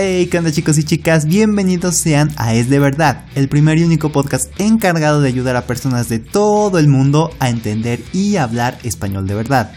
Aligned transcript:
Hey, 0.00 0.28
¿qué 0.30 0.38
onda 0.38 0.52
chicos 0.52 0.78
y 0.78 0.84
chicas? 0.84 1.26
Bienvenidos 1.26 1.96
sean 1.96 2.30
a 2.36 2.54
Es 2.54 2.70
de 2.70 2.78
Verdad, 2.78 3.24
el 3.34 3.48
primer 3.48 3.78
y 3.78 3.82
único 3.82 4.12
podcast 4.12 4.48
encargado 4.60 5.20
de 5.20 5.26
ayudar 5.28 5.56
a 5.56 5.66
personas 5.66 6.08
de 6.08 6.20
todo 6.20 6.78
el 6.78 6.86
mundo 6.86 7.32
a 7.40 7.50
entender 7.50 8.00
y 8.12 8.36
hablar 8.36 8.78
español 8.84 9.26
de 9.26 9.34
verdad. 9.34 9.72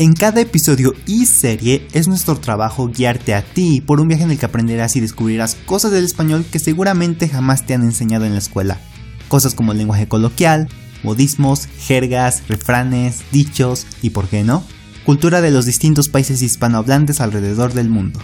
En 0.00 0.14
cada 0.14 0.40
episodio 0.40 0.94
y 1.06 1.26
serie 1.26 1.86
es 1.92 2.08
nuestro 2.08 2.34
trabajo 2.40 2.88
guiarte 2.88 3.34
a 3.34 3.42
ti 3.42 3.80
por 3.80 4.00
un 4.00 4.08
viaje 4.08 4.24
en 4.24 4.32
el 4.32 4.38
que 4.40 4.46
aprenderás 4.46 4.96
y 4.96 5.00
descubrirás 5.00 5.54
cosas 5.64 5.92
del 5.92 6.06
español 6.06 6.44
que 6.50 6.58
seguramente 6.58 7.28
jamás 7.28 7.64
te 7.64 7.74
han 7.74 7.82
enseñado 7.82 8.24
en 8.24 8.32
la 8.32 8.40
escuela. 8.40 8.80
Cosas 9.28 9.54
como 9.54 9.70
el 9.70 9.78
lenguaje 9.78 10.08
coloquial, 10.08 10.66
modismos, 11.04 11.68
jergas, 11.78 12.42
refranes, 12.48 13.20
dichos 13.30 13.86
y, 14.02 14.10
por 14.10 14.26
qué 14.26 14.42
no, 14.42 14.64
cultura 15.06 15.40
de 15.40 15.52
los 15.52 15.66
distintos 15.66 16.08
países 16.08 16.42
hispanohablantes 16.42 17.20
alrededor 17.20 17.74
del 17.74 17.90
mundo. 17.90 18.18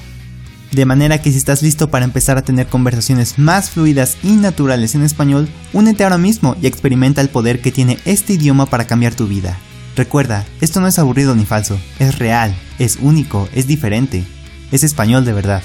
De 0.72 0.84
manera 0.84 1.22
que 1.22 1.30
si 1.30 1.38
estás 1.38 1.62
listo 1.62 1.90
para 1.90 2.04
empezar 2.04 2.36
a 2.36 2.42
tener 2.42 2.66
conversaciones 2.66 3.38
más 3.38 3.70
fluidas 3.70 4.18
y 4.22 4.32
naturales 4.32 4.94
en 4.94 5.02
español, 5.02 5.48
únete 5.72 6.04
ahora 6.04 6.18
mismo 6.18 6.56
y 6.60 6.66
experimenta 6.66 7.22
el 7.22 7.30
poder 7.30 7.62
que 7.62 7.72
tiene 7.72 7.98
este 8.04 8.34
idioma 8.34 8.66
para 8.66 8.86
cambiar 8.86 9.14
tu 9.14 9.26
vida. 9.26 9.58
Recuerda, 9.96 10.44
esto 10.60 10.80
no 10.80 10.86
es 10.86 10.98
aburrido 10.98 11.34
ni 11.34 11.46
falso, 11.46 11.80
es 11.98 12.18
real, 12.18 12.54
es 12.78 12.98
único, 13.00 13.48
es 13.54 13.66
diferente, 13.66 14.24
es 14.70 14.84
español 14.84 15.24
de 15.24 15.32
verdad. 15.32 15.62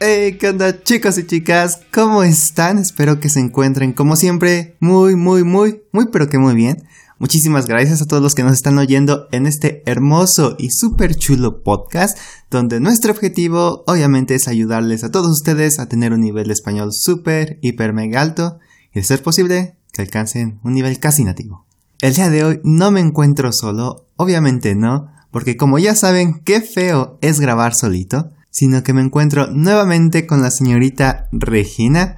Hey, 0.00 0.36
¿qué 0.38 0.48
onda 0.48 0.82
chicos 0.82 1.18
y 1.18 1.26
chicas? 1.26 1.80
¿Cómo 1.92 2.22
están? 2.24 2.78
Espero 2.78 3.20
que 3.20 3.28
se 3.28 3.40
encuentren 3.40 3.92
como 3.92 4.16
siempre 4.16 4.76
muy, 4.80 5.16
muy, 5.16 5.44
muy, 5.44 5.80
muy, 5.92 6.06
pero 6.12 6.28
que 6.28 6.38
muy 6.38 6.54
bien. 6.54 6.84
Muchísimas 7.20 7.66
gracias 7.66 8.00
a 8.00 8.06
todos 8.06 8.22
los 8.22 8.36
que 8.36 8.44
nos 8.44 8.52
están 8.52 8.78
oyendo 8.78 9.26
en 9.32 9.46
este 9.46 9.82
hermoso 9.86 10.54
y 10.56 10.70
súper 10.70 11.16
chulo 11.16 11.64
podcast, 11.64 12.16
donde 12.48 12.78
nuestro 12.78 13.10
objetivo 13.10 13.82
obviamente 13.88 14.36
es 14.36 14.46
ayudarles 14.46 15.02
a 15.02 15.10
todos 15.10 15.32
ustedes 15.32 15.80
a 15.80 15.88
tener 15.88 16.12
un 16.12 16.20
nivel 16.20 16.46
de 16.46 16.52
español 16.52 16.92
súper, 16.92 17.58
hiper, 17.60 17.92
mega 17.92 18.20
alto 18.20 18.60
y 18.94 19.00
de 19.00 19.04
ser 19.04 19.20
posible 19.20 19.76
que 19.92 20.02
alcancen 20.02 20.60
un 20.62 20.74
nivel 20.74 21.00
casi 21.00 21.24
nativo. 21.24 21.66
El 22.00 22.14
día 22.14 22.30
de 22.30 22.44
hoy 22.44 22.60
no 22.62 22.92
me 22.92 23.00
encuentro 23.00 23.52
solo, 23.52 24.06
obviamente 24.14 24.76
no, 24.76 25.10
porque 25.32 25.56
como 25.56 25.80
ya 25.80 25.96
saben, 25.96 26.40
qué 26.44 26.60
feo 26.60 27.18
es 27.20 27.40
grabar 27.40 27.74
solito, 27.74 28.30
sino 28.50 28.84
que 28.84 28.92
me 28.92 29.02
encuentro 29.02 29.48
nuevamente 29.48 30.24
con 30.24 30.40
la 30.40 30.52
señorita 30.52 31.28
Regina. 31.32 32.16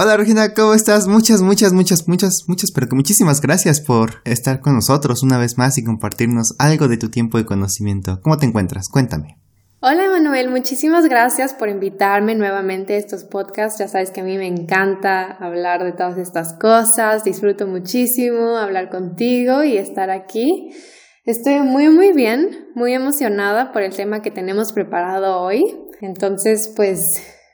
Hola 0.00 0.16
Regina, 0.16 0.54
¿cómo 0.54 0.74
estás? 0.74 1.08
Muchas, 1.08 1.42
muchas, 1.42 1.72
muchas, 1.72 2.06
muchas, 2.06 2.44
muchas, 2.46 2.70
pero 2.70 2.86
muchísimas 2.92 3.40
gracias 3.40 3.80
por 3.80 4.22
estar 4.24 4.60
con 4.60 4.76
nosotros 4.76 5.24
una 5.24 5.38
vez 5.38 5.58
más 5.58 5.76
y 5.76 5.82
compartirnos 5.82 6.54
algo 6.60 6.86
de 6.86 6.98
tu 6.98 7.10
tiempo 7.10 7.40
y 7.40 7.44
conocimiento. 7.44 8.20
¿Cómo 8.22 8.38
te 8.38 8.46
encuentras? 8.46 8.88
Cuéntame. 8.88 9.38
Hola 9.80 10.08
Manuel, 10.08 10.50
muchísimas 10.50 11.08
gracias 11.08 11.52
por 11.52 11.68
invitarme 11.68 12.36
nuevamente 12.36 12.94
a 12.94 12.96
estos 12.96 13.24
podcasts. 13.24 13.80
Ya 13.80 13.88
sabes 13.88 14.12
que 14.12 14.20
a 14.20 14.24
mí 14.24 14.38
me 14.38 14.46
encanta 14.46 15.32
hablar 15.40 15.82
de 15.82 15.90
todas 15.90 16.16
estas 16.16 16.52
cosas, 16.52 17.24
disfruto 17.24 17.66
muchísimo 17.66 18.56
hablar 18.56 18.90
contigo 18.90 19.64
y 19.64 19.78
estar 19.78 20.10
aquí. 20.10 20.76
Estoy 21.24 21.58
muy 21.62 21.88
muy 21.88 22.12
bien, 22.12 22.68
muy 22.76 22.92
emocionada 22.92 23.72
por 23.72 23.82
el 23.82 23.96
tema 23.96 24.22
que 24.22 24.30
tenemos 24.30 24.72
preparado 24.72 25.40
hoy. 25.40 25.64
Entonces, 26.00 26.72
pues 26.76 27.02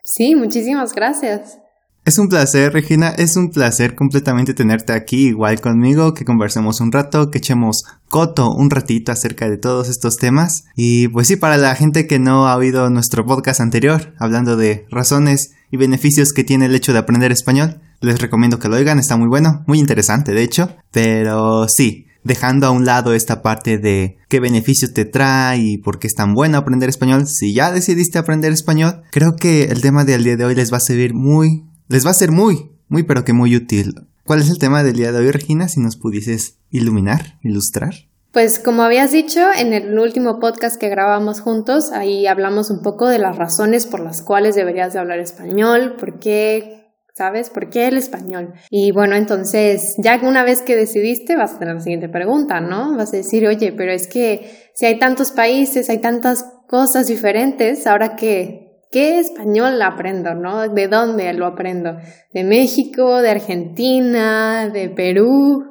sí, 0.02 0.34
muchísimas 0.34 0.92
gracias. 0.92 1.63
Es 2.06 2.18
un 2.18 2.28
placer, 2.28 2.70
Regina, 2.74 3.08
es 3.08 3.34
un 3.34 3.48
placer 3.50 3.94
completamente 3.94 4.52
tenerte 4.52 4.92
aquí 4.92 5.28
igual 5.28 5.62
conmigo, 5.62 6.12
que 6.12 6.26
conversemos 6.26 6.82
un 6.82 6.92
rato, 6.92 7.30
que 7.30 7.38
echemos 7.38 7.84
coto 8.10 8.52
un 8.52 8.68
ratito 8.68 9.10
acerca 9.10 9.48
de 9.48 9.56
todos 9.56 9.88
estos 9.88 10.18
temas. 10.18 10.64
Y 10.76 11.08
pues 11.08 11.28
sí, 11.28 11.36
para 11.36 11.56
la 11.56 11.74
gente 11.74 12.06
que 12.06 12.18
no 12.18 12.46
ha 12.46 12.56
oído 12.56 12.90
nuestro 12.90 13.24
podcast 13.24 13.62
anterior, 13.62 14.12
hablando 14.18 14.58
de 14.58 14.84
razones 14.90 15.52
y 15.70 15.78
beneficios 15.78 16.34
que 16.34 16.44
tiene 16.44 16.66
el 16.66 16.74
hecho 16.74 16.92
de 16.92 16.98
aprender 16.98 17.32
español, 17.32 17.80
les 18.02 18.20
recomiendo 18.20 18.58
que 18.58 18.68
lo 18.68 18.76
oigan, 18.76 18.98
está 18.98 19.16
muy 19.16 19.28
bueno, 19.28 19.64
muy 19.66 19.78
interesante 19.78 20.32
de 20.32 20.42
hecho, 20.42 20.76
pero 20.92 21.68
sí, 21.68 22.08
dejando 22.22 22.66
a 22.66 22.70
un 22.70 22.84
lado 22.84 23.14
esta 23.14 23.40
parte 23.40 23.78
de 23.78 24.18
qué 24.28 24.40
beneficios 24.40 24.92
te 24.92 25.06
trae 25.06 25.58
y 25.58 25.78
por 25.78 25.98
qué 25.98 26.08
es 26.08 26.14
tan 26.14 26.34
bueno 26.34 26.58
aprender 26.58 26.90
español, 26.90 27.26
si 27.26 27.54
ya 27.54 27.72
decidiste 27.72 28.18
aprender 28.18 28.52
español, 28.52 29.00
creo 29.10 29.36
que 29.36 29.64
el 29.64 29.80
tema 29.80 30.04
del 30.04 30.22
día 30.22 30.36
de 30.36 30.44
hoy 30.44 30.54
les 30.54 30.70
va 30.70 30.76
a 30.76 30.80
servir 30.80 31.14
muy 31.14 31.64
les 31.88 32.06
va 32.06 32.10
a 32.10 32.14
ser 32.14 32.30
muy, 32.30 32.70
muy 32.88 33.02
pero 33.02 33.24
que 33.24 33.32
muy 33.32 33.54
útil. 33.56 33.94
¿Cuál 34.24 34.40
es 34.40 34.50
el 34.50 34.58
tema 34.58 34.82
del 34.82 34.96
día 34.96 35.12
de 35.12 35.18
hoy, 35.18 35.30
Regina? 35.30 35.68
Si 35.68 35.80
nos 35.80 35.96
pudieses 35.96 36.58
iluminar, 36.70 37.38
ilustrar. 37.42 37.94
Pues 38.32 38.58
como 38.58 38.82
habías 38.82 39.12
dicho 39.12 39.40
en 39.56 39.72
el 39.72 39.96
último 39.96 40.40
podcast 40.40 40.80
que 40.80 40.88
grabamos 40.88 41.40
juntos, 41.40 41.92
ahí 41.92 42.26
hablamos 42.26 42.70
un 42.70 42.82
poco 42.82 43.08
de 43.08 43.18
las 43.18 43.36
razones 43.36 43.86
por 43.86 44.00
las 44.00 44.22
cuales 44.22 44.56
deberías 44.56 44.92
de 44.92 44.98
hablar 44.98 45.20
español, 45.20 45.94
por 46.00 46.18
qué, 46.18 46.90
¿sabes? 47.14 47.48
¿Por 47.48 47.70
qué 47.70 47.86
el 47.86 47.96
español? 47.96 48.54
Y 48.70 48.90
bueno, 48.90 49.14
entonces, 49.14 49.94
ya 49.98 50.18
una 50.20 50.42
vez 50.42 50.62
que 50.62 50.74
decidiste, 50.74 51.36
vas 51.36 51.52
a 51.52 51.58
tener 51.60 51.74
la 51.74 51.80
siguiente 51.80 52.08
pregunta, 52.08 52.60
¿no? 52.60 52.96
Vas 52.96 53.12
a 53.12 53.18
decir, 53.18 53.46
oye, 53.46 53.72
pero 53.72 53.92
es 53.92 54.08
que 54.08 54.70
si 54.74 54.86
hay 54.86 54.98
tantos 54.98 55.30
países, 55.30 55.88
hay 55.88 55.98
tantas 55.98 56.44
cosas 56.66 57.06
diferentes, 57.06 57.86
ahora 57.86 58.16
que 58.16 58.63
¿Qué 58.94 59.18
español 59.18 59.82
aprendo, 59.82 60.36
no? 60.36 60.68
¿De 60.68 60.86
dónde 60.86 61.32
lo 61.32 61.46
aprendo? 61.46 61.96
¿De 62.32 62.44
México, 62.44 63.20
de 63.22 63.30
Argentina, 63.30 64.68
de 64.68 64.88
Perú? 64.88 65.64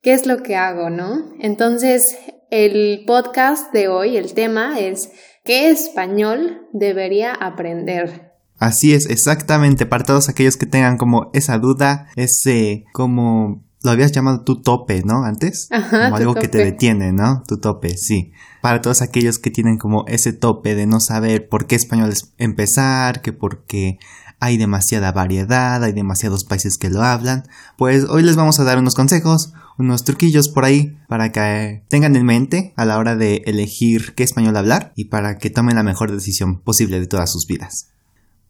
¿Qué 0.00 0.14
es 0.14 0.24
lo 0.24 0.42
que 0.42 0.56
hago, 0.56 0.88
no? 0.88 1.34
Entonces, 1.40 2.02
el 2.50 3.04
podcast 3.06 3.70
de 3.74 3.88
hoy, 3.88 4.16
el 4.16 4.32
tema 4.32 4.80
es 4.80 5.12
¿qué 5.44 5.68
español 5.68 6.68
debería 6.72 7.34
aprender? 7.34 8.32
Así 8.56 8.94
es, 8.94 9.10
exactamente, 9.10 9.84
para 9.84 10.04
todos 10.04 10.30
aquellos 10.30 10.56
que 10.56 10.64
tengan 10.64 10.96
como 10.96 11.28
esa 11.34 11.58
duda, 11.58 12.08
ese 12.16 12.86
como 12.94 13.62
lo 13.82 13.90
habías 13.90 14.12
llamado 14.12 14.42
tu 14.42 14.60
tope, 14.60 15.02
¿no? 15.04 15.24
Antes. 15.24 15.68
Ajá, 15.70 16.04
como 16.04 16.16
algo 16.16 16.34
que 16.34 16.48
te 16.48 16.58
detiene, 16.58 17.12
¿no? 17.12 17.42
Tu 17.46 17.58
tope, 17.58 17.96
sí. 17.96 18.32
Para 18.60 18.80
todos 18.80 19.02
aquellos 19.02 19.38
que 19.38 19.50
tienen 19.50 19.78
como 19.78 20.04
ese 20.06 20.32
tope 20.32 20.74
de 20.74 20.86
no 20.86 21.00
saber 21.00 21.48
por 21.48 21.66
qué 21.66 21.76
español 21.76 22.10
es 22.10 22.32
empezar, 22.36 23.22
que 23.22 23.32
porque 23.32 23.98
hay 24.40 24.56
demasiada 24.56 25.12
variedad, 25.12 25.84
hay 25.84 25.92
demasiados 25.92 26.44
países 26.44 26.78
que 26.78 26.90
lo 26.90 27.02
hablan, 27.02 27.44
pues 27.76 28.04
hoy 28.04 28.22
les 28.22 28.36
vamos 28.36 28.58
a 28.58 28.64
dar 28.64 28.78
unos 28.78 28.94
consejos, 28.94 29.52
unos 29.78 30.04
truquillos 30.04 30.48
por 30.48 30.64
ahí 30.64 30.96
para 31.08 31.30
que 31.30 31.84
tengan 31.88 32.16
en 32.16 32.24
mente 32.24 32.72
a 32.76 32.86
la 32.86 32.98
hora 32.98 33.16
de 33.16 33.42
elegir 33.46 34.14
qué 34.14 34.24
español 34.24 34.56
hablar 34.56 34.92
y 34.96 35.06
para 35.06 35.36
que 35.36 35.50
tomen 35.50 35.76
la 35.76 35.82
mejor 35.82 36.10
decisión 36.10 36.60
posible 36.60 37.00
de 37.00 37.06
todas 37.06 37.30
sus 37.30 37.46
vidas. 37.46 37.89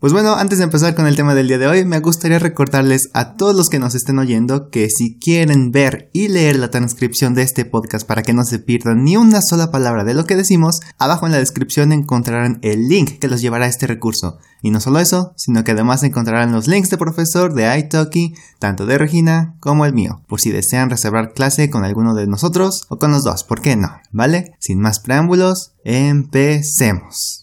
Pues 0.00 0.15
bueno, 0.15 0.34
antes 0.37 0.56
de 0.56 0.65
empezar 0.65 0.94
con 0.94 1.06
el 1.06 1.15
tema 1.15 1.34
del 1.34 1.47
día 1.47 1.59
de 1.59 1.66
hoy, 1.66 1.84
me 1.84 2.00
gustaría 2.00 2.38
recordarles 2.38 3.11
a 3.12 3.37
todos 3.37 3.55
los 3.55 3.69
que 3.69 3.78
nos 3.78 3.94
estén 3.94 4.19
oyendo 4.19 4.71
que 4.71 4.88
si 4.88 5.19
quieren 5.19 5.72
ver 5.72 6.09
y 6.15 6.28
leer 6.28 6.56
la 6.59 6.71
transcripción 6.71 7.34
de 7.34 7.43
este 7.43 7.66
podcast 7.66 8.06
para 8.06 8.22
que 8.22 8.33
no 8.33 8.44
se 8.44 8.60
pierdan 8.60 9.05
ni 9.05 9.19
una 9.19 9.43
sola 9.43 9.71
palabra 9.71 10.03
de 10.05 10.15
lo 10.15 10.25
que 10.25 10.37
decimos, 10.37 10.81
abajo 10.97 11.27
en 11.27 11.33
la 11.33 11.39
descripción 11.39 11.93
encontrarán 11.93 12.60
el 12.62 12.89
link 12.89 13.19
que 13.19 13.28
los 13.28 13.43
llevará 13.43 13.66
a 13.66 13.69
este 13.69 13.87
recurso. 13.87 14.39
Y 14.62 14.71
no 14.71 14.81
solo 14.81 15.00
eso, 15.00 15.34
sino 15.37 15.65
que 15.65 15.72
además 15.72 16.03
encontrarán 16.03 16.50
los 16.50 16.66
links 16.66 16.89
de 16.89 16.97
profesor 16.97 17.53
de 17.53 17.78
iTalki, 17.78 18.33
tanto 18.59 18.87
de 18.87 18.97
Regina 18.97 19.56
como 19.60 19.84
el 19.84 19.93
mío, 19.93 20.22
por 20.28 20.41
si 20.41 20.50
desean 20.50 20.89
reservar 20.89 21.34
clase 21.34 21.69
con 21.69 21.84
alguno 21.84 22.15
de 22.15 22.27
nosotros 22.27 22.87
o 22.89 22.97
con 22.97 23.10
los 23.10 23.22
dos, 23.22 23.44
¿por 23.44 23.60
qué 23.60 23.77
no? 23.77 24.00
¿Vale? 24.12 24.55
Sin 24.60 24.81
más 24.81 24.99
preámbulos, 24.99 25.75
empecemos. 25.84 27.40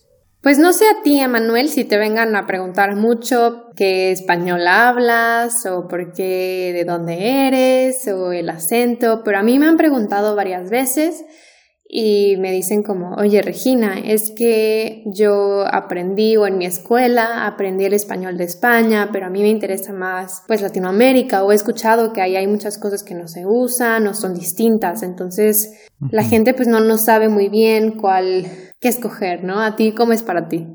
Pues 0.47 0.59
no 0.59 0.71
sé 0.71 0.85
a 0.85 1.03
ti, 1.03 1.19
Emanuel, 1.19 1.67
si 1.67 1.83
te 1.83 1.97
vengan 1.97 2.33
a 2.37 2.47
preguntar 2.47 2.95
mucho 2.95 3.65
qué 3.75 4.11
español 4.13 4.65
hablas 4.65 5.65
o 5.65 5.89
por 5.89 6.13
qué, 6.13 6.71
de 6.73 6.85
dónde 6.85 7.47
eres 7.47 8.07
o 8.07 8.31
el 8.31 8.49
acento, 8.49 9.23
pero 9.25 9.39
a 9.39 9.43
mí 9.43 9.59
me 9.59 9.67
han 9.67 9.75
preguntado 9.75 10.37
varias 10.37 10.69
veces 10.69 11.25
y 11.83 12.37
me 12.37 12.53
dicen 12.53 12.81
como, 12.81 13.15
oye 13.15 13.41
Regina, 13.41 13.99
es 13.99 14.31
que 14.37 15.03
yo 15.05 15.65
aprendí 15.69 16.37
o 16.37 16.47
en 16.47 16.57
mi 16.57 16.65
escuela 16.65 17.45
aprendí 17.45 17.83
el 17.83 17.93
español 17.93 18.37
de 18.37 18.45
España, 18.45 19.09
pero 19.11 19.25
a 19.25 19.29
mí 19.29 19.41
me 19.41 19.49
interesa 19.49 19.91
más 19.91 20.43
pues 20.47 20.61
Latinoamérica 20.61 21.43
o 21.43 21.51
he 21.51 21.55
escuchado 21.55 22.13
que 22.13 22.21
ahí 22.21 22.37
hay 22.37 22.47
muchas 22.47 22.77
cosas 22.77 23.03
que 23.03 23.15
no 23.15 23.27
se 23.27 23.45
usan 23.45 24.07
o 24.07 24.13
son 24.13 24.33
distintas, 24.33 25.03
entonces 25.03 25.73
la 26.09 26.23
gente 26.23 26.53
pues 26.53 26.69
no, 26.69 26.79
no 26.79 26.97
sabe 26.97 27.27
muy 27.27 27.49
bien 27.49 27.97
cuál, 27.97 28.45
escoger, 28.89 29.43
¿no? 29.43 29.59
¿A 29.61 29.75
ti 29.75 29.93
cómo 29.93 30.13
es 30.13 30.23
para 30.23 30.47
ti? 30.47 30.67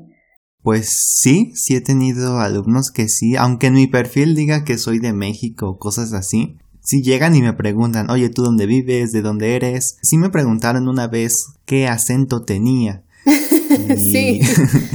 Pues 0.61 1.13
sí, 1.19 1.51
sí 1.55 1.75
he 1.75 1.81
tenido 1.81 2.39
alumnos 2.39 2.89
que 2.89 3.09
sí, 3.09 3.35
aunque 3.35 3.67
en 3.67 3.73
mi 3.73 3.87
perfil 3.87 4.33
diga 4.33 4.63
que 4.63 4.77
soy 4.77 4.99
de 4.99 5.11
México 5.11 5.67
o 5.67 5.77
cosas 5.77 6.13
así, 6.13 6.57
si 6.81 7.01
llegan 7.01 7.35
y 7.35 7.41
me 7.41 7.53
preguntan, 7.53 8.09
oye, 8.09 8.29
¿tú 8.29 8.43
dónde 8.43 8.65
vives? 8.65 9.11
¿De 9.11 9.21
dónde 9.21 9.55
eres? 9.55 9.97
Sí 10.01 10.17
me 10.17 10.29
preguntaron 10.29 10.87
una 10.87 11.07
vez 11.07 11.53
qué 11.65 11.87
acento 11.87 12.43
tenía. 12.43 13.03
sí. 13.97 14.41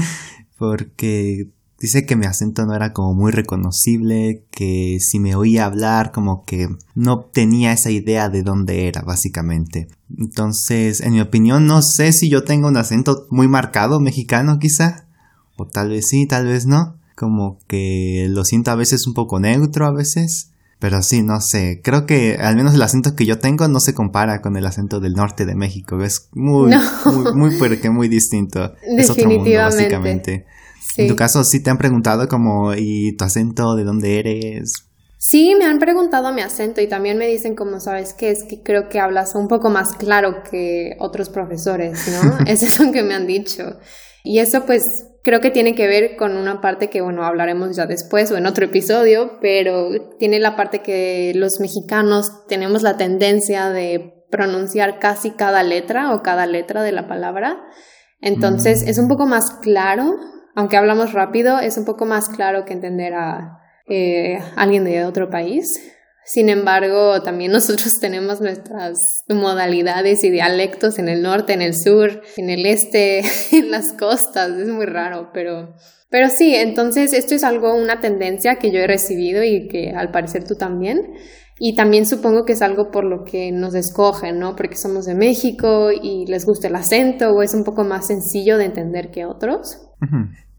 porque 0.58 1.50
Dice 1.80 2.04
que 2.04 2.16
mi 2.16 2.26
acento 2.26 2.66
no 2.66 2.74
era 2.74 2.92
como 2.92 3.14
muy 3.14 3.30
reconocible, 3.30 4.44
que 4.50 4.98
si 5.00 5.20
me 5.20 5.36
oía 5.36 5.64
hablar 5.64 6.10
como 6.10 6.44
que 6.44 6.68
no 6.96 7.20
tenía 7.20 7.72
esa 7.72 7.90
idea 7.90 8.28
de 8.28 8.42
dónde 8.42 8.88
era, 8.88 9.02
básicamente. 9.02 9.86
Entonces, 10.16 11.00
en 11.00 11.12
mi 11.12 11.20
opinión, 11.20 11.66
no 11.66 11.82
sé 11.82 12.12
si 12.12 12.28
yo 12.28 12.42
tengo 12.42 12.66
un 12.66 12.76
acento 12.76 13.28
muy 13.30 13.46
marcado 13.46 14.00
mexicano 14.00 14.58
quizá, 14.58 15.06
o 15.56 15.66
tal 15.66 15.90
vez 15.90 16.08
sí, 16.08 16.26
tal 16.26 16.46
vez 16.46 16.66
no. 16.66 16.96
Como 17.14 17.58
que 17.66 18.26
lo 18.28 18.44
siento 18.44 18.70
a 18.70 18.76
veces 18.76 19.06
un 19.06 19.14
poco 19.14 19.38
neutro 19.38 19.86
a 19.86 19.92
veces. 19.92 20.50
Pero 20.78 21.02
sí, 21.02 21.22
no 21.22 21.40
sé. 21.40 21.80
Creo 21.82 22.06
que 22.06 22.36
al 22.36 22.54
menos 22.54 22.74
el 22.74 22.82
acento 22.82 23.16
que 23.16 23.26
yo 23.26 23.38
tengo 23.38 23.66
no 23.66 23.80
se 23.80 23.94
compara 23.94 24.40
con 24.40 24.56
el 24.56 24.66
acento 24.66 25.00
del 25.00 25.14
norte 25.14 25.44
de 25.44 25.56
México. 25.56 26.00
Es 26.00 26.28
muy, 26.32 26.72
muy, 27.04 27.32
muy, 27.34 27.58
muy, 27.58 27.90
muy 27.90 28.08
distinto. 28.08 28.72
Es 28.82 29.10
otro 29.10 29.28
mundo, 29.28 29.50
básicamente. 29.56 30.46
En 30.98 31.08
tu 31.08 31.16
caso, 31.16 31.44
sí 31.44 31.62
te 31.62 31.70
han 31.70 31.78
preguntado 31.78 32.28
como, 32.28 32.74
¿y 32.74 33.16
tu 33.16 33.24
acento 33.24 33.76
de 33.76 33.84
dónde 33.84 34.18
eres? 34.18 34.88
Sí, 35.18 35.54
me 35.58 35.64
han 35.64 35.78
preguntado 35.78 36.32
mi 36.32 36.42
acento 36.42 36.80
y 36.80 36.86
también 36.86 37.18
me 37.18 37.26
dicen 37.26 37.56
como, 37.56 37.80
¿sabes 37.80 38.14
qué? 38.14 38.30
Es 38.30 38.44
que 38.44 38.62
creo 38.62 38.88
que 38.88 39.00
hablas 39.00 39.34
un 39.34 39.48
poco 39.48 39.68
más 39.68 39.94
claro 39.94 40.42
que 40.48 40.96
otros 41.00 41.28
profesores, 41.28 42.08
¿no? 42.08 42.38
Eso 42.46 42.66
es 42.66 42.78
lo 42.78 42.92
que 42.92 43.02
me 43.02 43.14
han 43.14 43.26
dicho. 43.26 43.78
Y 44.22 44.40
eso 44.40 44.66
pues 44.66 44.82
creo 45.22 45.40
que 45.40 45.50
tiene 45.50 45.74
que 45.74 45.86
ver 45.86 46.16
con 46.16 46.36
una 46.36 46.60
parte 46.60 46.90
que, 46.90 47.00
bueno, 47.00 47.24
hablaremos 47.24 47.76
ya 47.76 47.86
después 47.86 48.30
o 48.30 48.36
en 48.36 48.46
otro 48.46 48.66
episodio, 48.66 49.38
pero 49.40 49.88
tiene 50.18 50.38
la 50.38 50.54
parte 50.54 50.80
que 50.80 51.32
los 51.34 51.60
mexicanos 51.60 52.46
tenemos 52.46 52.82
la 52.82 52.96
tendencia 52.96 53.70
de 53.70 54.24
pronunciar 54.30 54.98
casi 54.98 55.30
cada 55.30 55.62
letra 55.62 56.14
o 56.14 56.22
cada 56.22 56.46
letra 56.46 56.82
de 56.82 56.92
la 56.92 57.08
palabra. 57.08 57.58
Entonces 58.20 58.84
mm. 58.84 58.88
es 58.88 58.98
un 58.98 59.08
poco 59.08 59.26
más 59.26 59.50
claro 59.62 60.14
aunque 60.58 60.76
hablamos 60.76 61.12
rápido, 61.12 61.60
es 61.60 61.78
un 61.78 61.84
poco 61.84 62.04
más 62.04 62.28
claro 62.28 62.64
que 62.64 62.72
entender 62.72 63.14
a 63.14 63.60
eh, 63.86 64.40
alguien 64.56 64.82
de 64.82 65.04
otro 65.04 65.30
país. 65.30 65.68
Sin 66.24 66.48
embargo, 66.48 67.22
también 67.22 67.52
nosotros 67.58 68.00
tenemos 68.00 68.40
nuestras 68.40 68.98
modalidades 69.28 70.24
y 70.24 70.30
dialectos 70.30 70.98
en 70.98 71.08
el 71.08 71.22
norte, 71.22 71.52
en 71.52 71.62
el 71.62 71.76
sur, 71.76 72.22
en 72.36 72.50
el 72.50 72.66
este, 72.66 73.22
en 73.52 73.70
las 73.70 73.92
costas. 73.92 74.50
Es 74.50 74.66
muy 74.66 74.86
raro, 74.86 75.30
pero, 75.32 75.76
pero 76.10 76.28
sí, 76.28 76.56
entonces 76.56 77.12
esto 77.12 77.36
es 77.36 77.44
algo, 77.44 77.72
una 77.76 78.00
tendencia 78.00 78.56
que 78.56 78.72
yo 78.72 78.80
he 78.80 78.88
recibido 78.88 79.44
y 79.44 79.68
que 79.68 79.92
al 79.92 80.10
parecer 80.10 80.42
tú 80.42 80.56
también. 80.56 81.14
Y 81.60 81.76
también 81.76 82.04
supongo 82.04 82.44
que 82.44 82.54
es 82.54 82.62
algo 82.62 82.90
por 82.90 83.04
lo 83.04 83.22
que 83.22 83.52
nos 83.52 83.76
escogen, 83.76 84.40
¿no? 84.40 84.56
Porque 84.56 84.76
somos 84.76 85.06
de 85.06 85.14
México 85.14 85.92
y 85.92 86.26
les 86.26 86.44
gusta 86.44 86.66
el 86.66 86.74
acento 86.74 87.30
o 87.30 87.42
es 87.42 87.54
un 87.54 87.62
poco 87.62 87.84
más 87.84 88.08
sencillo 88.08 88.58
de 88.58 88.64
entender 88.64 89.12
que 89.12 89.24
otros. 89.24 89.84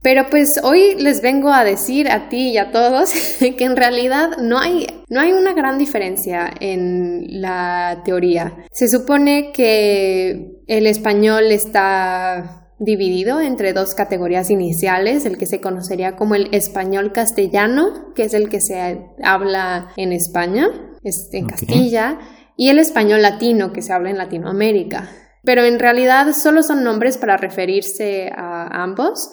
Pero 0.01 0.28
pues 0.30 0.60
hoy 0.63 0.96
les 0.96 1.22
vengo 1.22 1.51
a 1.51 1.63
decir 1.63 2.10
a 2.10 2.30
ti 2.30 2.51
y 2.51 2.57
a 2.57 2.72
todos 2.72 3.12
que 3.40 3.63
en 3.63 3.75
realidad 3.75 4.38
no 4.42 4.60
hay, 4.60 4.88
no 5.10 5.19
hay 5.19 5.34
una 5.34 5.54
gran 5.54 5.78
diferencia 5.78 6.50
en 6.60 7.42
la 7.42 8.01
teoría. 8.06 8.66
Se 8.72 8.88
supone 8.88 9.51
que 9.51 10.62
el 10.68 10.88
español 10.88 11.51
está 11.51 12.60
dividido 12.80 13.42
entre 13.42 13.74
dos 13.74 13.94
categorías 13.94 14.50
iniciales, 14.50 15.25
el 15.25 15.38
que 15.38 15.46
se 15.46 15.60
conocería 15.60 16.16
como 16.16 16.36
el 16.36 16.48
español 16.54 17.12
castellano, 17.12 18.13
que 18.16 18.24
es 18.24 18.34
el 18.34 18.50
que 18.50 18.62
se 18.62 19.06
habla 19.22 19.90
en 19.98 20.13
España, 20.13 20.68
en 21.04 21.45
Castilla, 21.45 22.19
y 22.56 22.69
el 22.69 22.80
español 22.80 23.22
latino, 23.22 23.74
que 23.74 23.81
se 23.81 23.92
habla 23.92 24.10
en 24.10 24.18
Latinoamérica. 24.18 25.10
Pero 25.44 25.63
en 25.63 25.80
realidad 25.80 26.31
solo 26.34 26.63
son 26.63 26.84
nombres 26.84 27.18
para 27.18 27.38
referirse 27.38 28.31
a 28.36 28.84
ambos. 28.84 29.30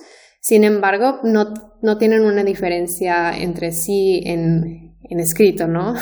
Sin 0.47 0.63
embargo, 0.63 1.19
no, 1.25 1.55
no 1.83 1.99
tienen 1.99 2.25
una 2.25 2.45
diferencia 2.45 3.37
entre 3.37 3.73
sí 3.73 4.23
en, 4.25 4.97
en 5.03 5.19
escrito, 5.19 5.67
¿no? 5.67 5.97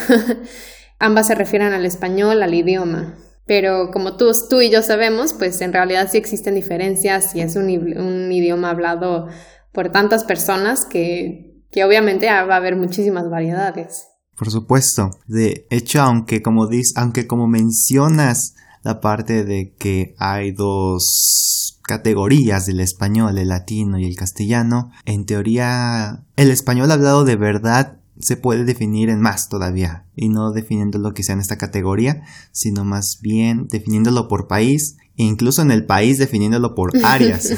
Ambas 0.99 1.29
se 1.29 1.35
refieren 1.35 1.73
al 1.73 1.87
español, 1.87 2.43
al 2.43 2.53
idioma. 2.53 3.15
Pero 3.47 3.91
como 3.91 4.19
tú, 4.19 4.33
tú 4.51 4.61
y 4.61 4.69
yo 4.69 4.83
sabemos, 4.83 5.33
pues 5.33 5.63
en 5.63 5.73
realidad 5.73 6.11
sí 6.13 6.19
existen 6.19 6.57
diferencias 6.57 7.35
y 7.35 7.41
es 7.41 7.57
un, 7.57 7.71
un 7.71 8.31
idioma 8.31 8.69
hablado 8.69 9.29
por 9.73 9.91
tantas 9.91 10.25
personas 10.25 10.85
que, 10.85 11.65
que 11.71 11.83
obviamente 11.83 12.27
va 12.27 12.41
a 12.41 12.57
haber 12.57 12.77
muchísimas 12.77 13.31
variedades. 13.31 14.09
Por 14.37 14.51
supuesto. 14.51 15.09
De 15.27 15.67
hecho, 15.71 16.03
aunque 16.03 16.43
como 16.43 16.67
dices, 16.67 16.93
aunque 16.97 17.27
como 17.27 17.49
mencionas 17.49 18.57
la 18.83 19.01
parte 19.01 19.47
de 19.47 19.75
que 19.79 20.15
hay 20.19 20.53
dos 20.53 21.64
categorías 21.87 22.67
del 22.67 22.81
español, 22.81 23.39
el 23.39 23.49
latino 23.49 23.99
y 23.99 24.05
el 24.05 24.17
castellano, 24.17 24.91
en 25.05 25.27
teoría 25.27 26.25
el 26.37 26.51
español 26.51 26.91
hablado 26.91 27.25
de 27.25 27.37
verdad 27.37 27.99
se 28.19 28.37
puede 28.37 28.65
definir 28.65 29.11
en 29.11 29.21
más 29.21 29.49
todavía, 29.49 30.07
y 30.15 30.29
no 30.29 30.53
definiéndolo 30.53 31.15
que 31.15 31.23
sea 31.23 31.35
en 31.35 31.41
esta 31.41 31.59
categoría, 31.59 32.23
sino 32.53 32.85
más 32.85 33.21
bien 33.21 33.67
definiéndolo 33.69 34.29
por 34.29 34.47
país, 34.47 34.97
e 35.17 35.25
incluso 35.25 35.63
en 35.63 35.71
el 35.71 35.85
país 35.85 36.19
definiéndolo 36.19 36.75
por 36.75 36.93
áreas. 37.05 37.53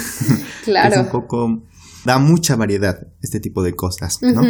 claro. 0.64 0.94
es 1.00 1.00
un 1.00 1.10
poco 1.10 1.62
da 2.04 2.18
mucha 2.18 2.56
variedad 2.56 3.06
este 3.20 3.40
tipo 3.40 3.62
de 3.62 3.74
cosas, 3.74 4.18
¿no? 4.22 4.42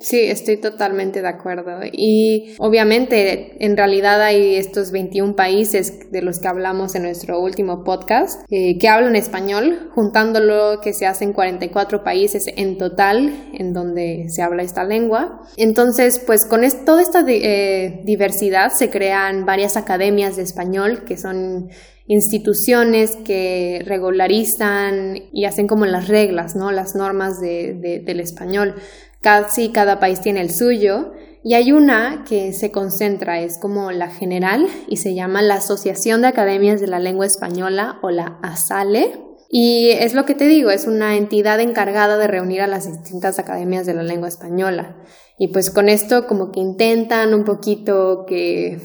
Sí, 0.00 0.20
estoy 0.20 0.58
totalmente 0.58 1.22
de 1.22 1.28
acuerdo. 1.28 1.80
Y 1.90 2.54
obviamente, 2.58 3.64
en 3.64 3.76
realidad 3.76 4.20
hay 4.20 4.56
estos 4.56 4.90
21 4.90 5.34
países 5.34 6.10
de 6.10 6.20
los 6.20 6.40
que 6.40 6.48
hablamos 6.48 6.94
en 6.94 7.04
nuestro 7.04 7.40
último 7.40 7.84
podcast 7.84 8.42
eh, 8.50 8.76
que 8.78 8.88
hablan 8.88 9.16
español, 9.16 9.90
juntándolo 9.94 10.80
que 10.82 10.92
se 10.92 11.06
hacen 11.06 11.32
44 11.32 12.04
países 12.04 12.44
en 12.54 12.76
total 12.76 13.50
en 13.54 13.72
donde 13.72 14.26
se 14.28 14.42
habla 14.42 14.62
esta 14.62 14.84
lengua. 14.84 15.40
Entonces, 15.56 16.22
pues 16.26 16.44
con 16.44 16.60
toda 16.84 17.00
esta 17.00 17.24
eh, 17.26 18.02
diversidad 18.04 18.70
se 18.76 18.90
crean 18.90 19.46
varias 19.46 19.78
academias 19.78 20.36
de 20.36 20.42
español 20.42 21.04
que 21.04 21.16
son 21.16 21.70
instituciones 22.08 23.16
que 23.16 23.82
regularizan 23.84 25.16
y 25.30 25.44
hacen 25.44 25.66
como 25.66 25.84
las 25.84 26.08
reglas, 26.08 26.56
¿no? 26.56 26.72
Las 26.72 26.94
normas 26.94 27.38
de, 27.38 28.02
del 28.04 28.20
español. 28.20 28.76
Casi 29.20 29.70
cada 29.70 30.00
país 30.00 30.20
tiene 30.20 30.40
el 30.40 30.50
suyo. 30.50 31.12
Y 31.44 31.54
hay 31.54 31.72
una 31.72 32.24
que 32.28 32.52
se 32.52 32.70
concentra, 32.70 33.40
es 33.40 33.58
como 33.58 33.92
la 33.92 34.10
general, 34.10 34.66
y 34.88 34.96
se 34.96 35.14
llama 35.14 35.40
la 35.40 35.54
Asociación 35.54 36.20
de 36.20 36.28
Academias 36.28 36.80
de 36.80 36.88
la 36.88 36.98
Lengua 36.98 37.26
Española 37.26 37.98
o 38.02 38.10
la 38.10 38.38
ASALE. 38.42 39.20
Y 39.48 39.90
es 39.90 40.14
lo 40.14 40.26
que 40.26 40.34
te 40.34 40.46
digo, 40.46 40.70
es 40.70 40.86
una 40.86 41.16
entidad 41.16 41.60
encargada 41.60 42.18
de 42.18 42.26
reunir 42.26 42.60
a 42.60 42.66
las 42.66 42.86
distintas 42.86 43.38
academias 43.38 43.86
de 43.86 43.94
la 43.94 44.02
lengua 44.02 44.28
española. 44.28 44.96
Y 45.38 45.48
pues 45.48 45.70
con 45.70 45.88
esto 45.88 46.26
como 46.26 46.50
que 46.50 46.60
intentan 46.60 47.32
un 47.32 47.44
poquito 47.44 48.26
que 48.26 48.78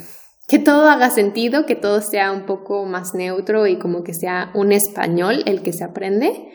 que 0.47 0.59
todo 0.59 0.89
haga 0.89 1.09
sentido, 1.09 1.65
que 1.65 1.75
todo 1.75 2.01
sea 2.01 2.31
un 2.31 2.45
poco 2.45 2.85
más 2.85 3.13
neutro 3.13 3.65
y 3.67 3.77
como 3.77 4.03
que 4.03 4.13
sea 4.13 4.51
un 4.53 4.71
español 4.71 5.43
el 5.45 5.63
que 5.63 5.73
se 5.73 5.83
aprende. 5.83 6.49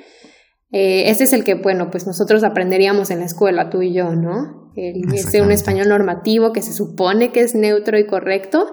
Eh, 0.71 1.11
ese 1.11 1.25
es 1.25 1.33
el 1.33 1.45
que, 1.45 1.55
bueno, 1.55 1.91
pues 1.91 2.07
nosotros 2.07 2.45
aprenderíamos 2.45 3.11
en 3.11 3.21
la 3.21 3.25
escuela, 3.25 3.71
tú 3.71 3.83
y 3.83 3.95
yo, 3.95 4.15
¿no? 4.15 4.71
Es 4.77 5.35
un 5.41 5.51
español 5.51 5.89
normativo 5.89 6.53
que 6.53 6.63
se 6.63 6.73
supone 6.73 7.33
que 7.33 7.41
es 7.41 7.55
neutro 7.55 7.99
y 7.99 8.07
correcto, 8.07 8.67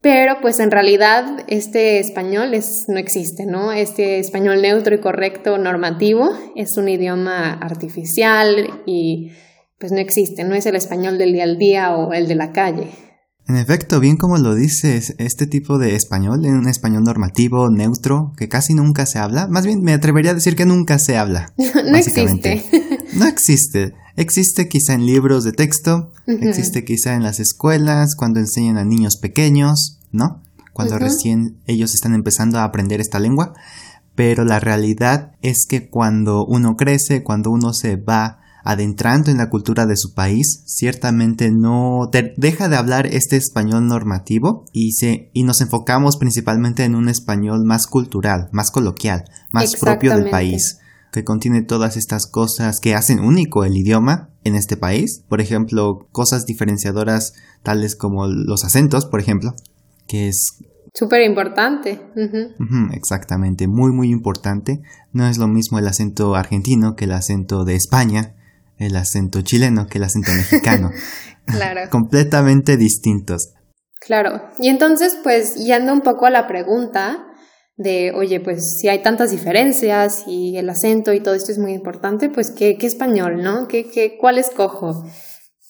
pero 0.00 0.40
pues 0.42 0.60
en 0.60 0.70
realidad 0.70 1.24
este 1.48 1.98
español 2.00 2.54
es, 2.54 2.84
no 2.88 2.98
existe, 2.98 3.46
¿no? 3.46 3.72
Este 3.72 4.18
español 4.18 4.60
neutro 4.60 4.94
y 4.94 5.00
correcto 5.00 5.56
normativo 5.56 6.30
es 6.54 6.76
un 6.76 6.88
idioma 6.88 7.54
artificial 7.54 8.82
y 8.84 9.32
pues 9.78 9.90
no 9.92 9.98
existe, 9.98 10.44
no 10.44 10.54
es 10.54 10.66
el 10.66 10.76
español 10.76 11.18
del 11.18 11.32
día 11.32 11.44
al 11.44 11.56
día 11.56 11.96
o 11.96 12.12
el 12.12 12.28
de 12.28 12.34
la 12.34 12.52
calle. 12.52 12.88
En 13.48 13.56
efecto, 13.56 13.98
bien 13.98 14.18
como 14.18 14.36
lo 14.36 14.54
dices, 14.54 15.14
este 15.16 15.46
tipo 15.46 15.78
de 15.78 15.94
español, 15.94 16.40
un 16.44 16.68
español 16.68 17.02
normativo, 17.04 17.70
neutro, 17.70 18.34
que 18.36 18.50
casi 18.50 18.74
nunca 18.74 19.06
se 19.06 19.18
habla, 19.18 19.48
más 19.48 19.64
bien 19.64 19.82
me 19.82 19.94
atrevería 19.94 20.32
a 20.32 20.34
decir 20.34 20.54
que 20.54 20.66
nunca 20.66 20.98
se 20.98 21.16
habla. 21.16 21.54
no 21.56 21.96
existe. 21.96 22.62
no 23.14 23.26
existe. 23.26 23.94
Existe 24.16 24.68
quizá 24.68 24.92
en 24.92 25.06
libros 25.06 25.44
de 25.44 25.52
texto, 25.52 26.12
existe 26.26 26.84
quizá 26.84 27.14
en 27.14 27.22
las 27.22 27.40
escuelas, 27.40 28.16
cuando 28.16 28.38
enseñan 28.38 28.76
a 28.76 28.84
niños 28.84 29.16
pequeños, 29.16 29.98
¿no? 30.12 30.42
Cuando 30.74 30.98
recién 30.98 31.56
ellos 31.66 31.94
están 31.94 32.14
empezando 32.14 32.58
a 32.58 32.64
aprender 32.64 33.00
esta 33.00 33.18
lengua. 33.18 33.54
Pero 34.14 34.44
la 34.44 34.60
realidad 34.60 35.32
es 35.42 35.66
que 35.66 35.88
cuando 35.88 36.44
uno 36.44 36.76
crece, 36.76 37.22
cuando 37.22 37.50
uno 37.50 37.72
se 37.72 37.96
va 37.96 38.40
adentrando 38.64 39.30
en 39.30 39.38
la 39.38 39.50
cultura 39.50 39.86
de 39.86 39.96
su 39.96 40.14
país, 40.14 40.62
ciertamente 40.66 41.50
no 41.50 42.10
deja 42.36 42.68
de 42.68 42.76
hablar 42.76 43.06
este 43.06 43.36
español 43.36 43.86
normativo 43.86 44.64
y, 44.72 44.92
se, 44.92 45.30
y 45.32 45.44
nos 45.44 45.60
enfocamos 45.60 46.16
principalmente 46.16 46.84
en 46.84 46.94
un 46.94 47.08
español 47.08 47.64
más 47.64 47.86
cultural, 47.86 48.48
más 48.52 48.70
coloquial, 48.70 49.24
más 49.52 49.76
propio 49.76 50.14
del 50.14 50.30
país, 50.30 50.78
que 51.12 51.24
contiene 51.24 51.62
todas 51.62 51.96
estas 51.96 52.26
cosas 52.26 52.80
que 52.80 52.94
hacen 52.94 53.20
único 53.20 53.64
el 53.64 53.76
idioma 53.76 54.30
en 54.44 54.54
este 54.54 54.76
país. 54.76 55.24
Por 55.28 55.40
ejemplo, 55.40 56.06
cosas 56.12 56.44
diferenciadoras 56.44 57.34
tales 57.62 57.96
como 57.96 58.26
los 58.26 58.64
acentos, 58.64 59.06
por 59.06 59.20
ejemplo, 59.20 59.54
que 60.06 60.28
es 60.28 60.58
Súper 60.94 61.22
importante. 61.22 62.00
exactamente, 62.92 63.68
muy 63.68 63.92
muy 63.92 64.10
importante. 64.10 64.80
No 65.12 65.26
es 65.28 65.38
lo 65.38 65.46
mismo 65.46 65.78
el 65.78 65.86
acento 65.86 66.34
argentino 66.34 66.96
que 66.96 67.04
el 67.04 67.12
acento 67.12 67.64
de 67.64 67.76
España, 67.76 68.34
el 68.78 68.96
acento 68.96 69.42
chileno 69.42 69.86
que 69.86 69.98
el 69.98 70.04
acento 70.04 70.32
mexicano. 70.32 70.90
claro. 71.46 71.90
Completamente 71.90 72.76
distintos. 72.76 73.54
Claro. 74.00 74.42
Y 74.58 74.68
entonces, 74.68 75.16
pues, 75.22 75.56
yendo 75.56 75.92
un 75.92 76.00
poco 76.00 76.26
a 76.26 76.30
la 76.30 76.46
pregunta 76.46 77.24
de, 77.76 78.12
oye, 78.14 78.40
pues 78.40 78.78
si 78.80 78.88
hay 78.88 79.02
tantas 79.02 79.30
diferencias 79.30 80.24
y 80.26 80.56
el 80.56 80.68
acento 80.68 81.12
y 81.12 81.20
todo 81.20 81.34
esto 81.34 81.52
es 81.52 81.58
muy 81.58 81.72
importante, 81.72 82.28
pues, 82.28 82.50
¿qué, 82.50 82.76
qué 82.76 82.86
español, 82.86 83.42
no? 83.42 83.68
¿Qué, 83.68 83.88
qué, 83.88 84.16
¿Cuál 84.18 84.38
escojo? 84.38 85.04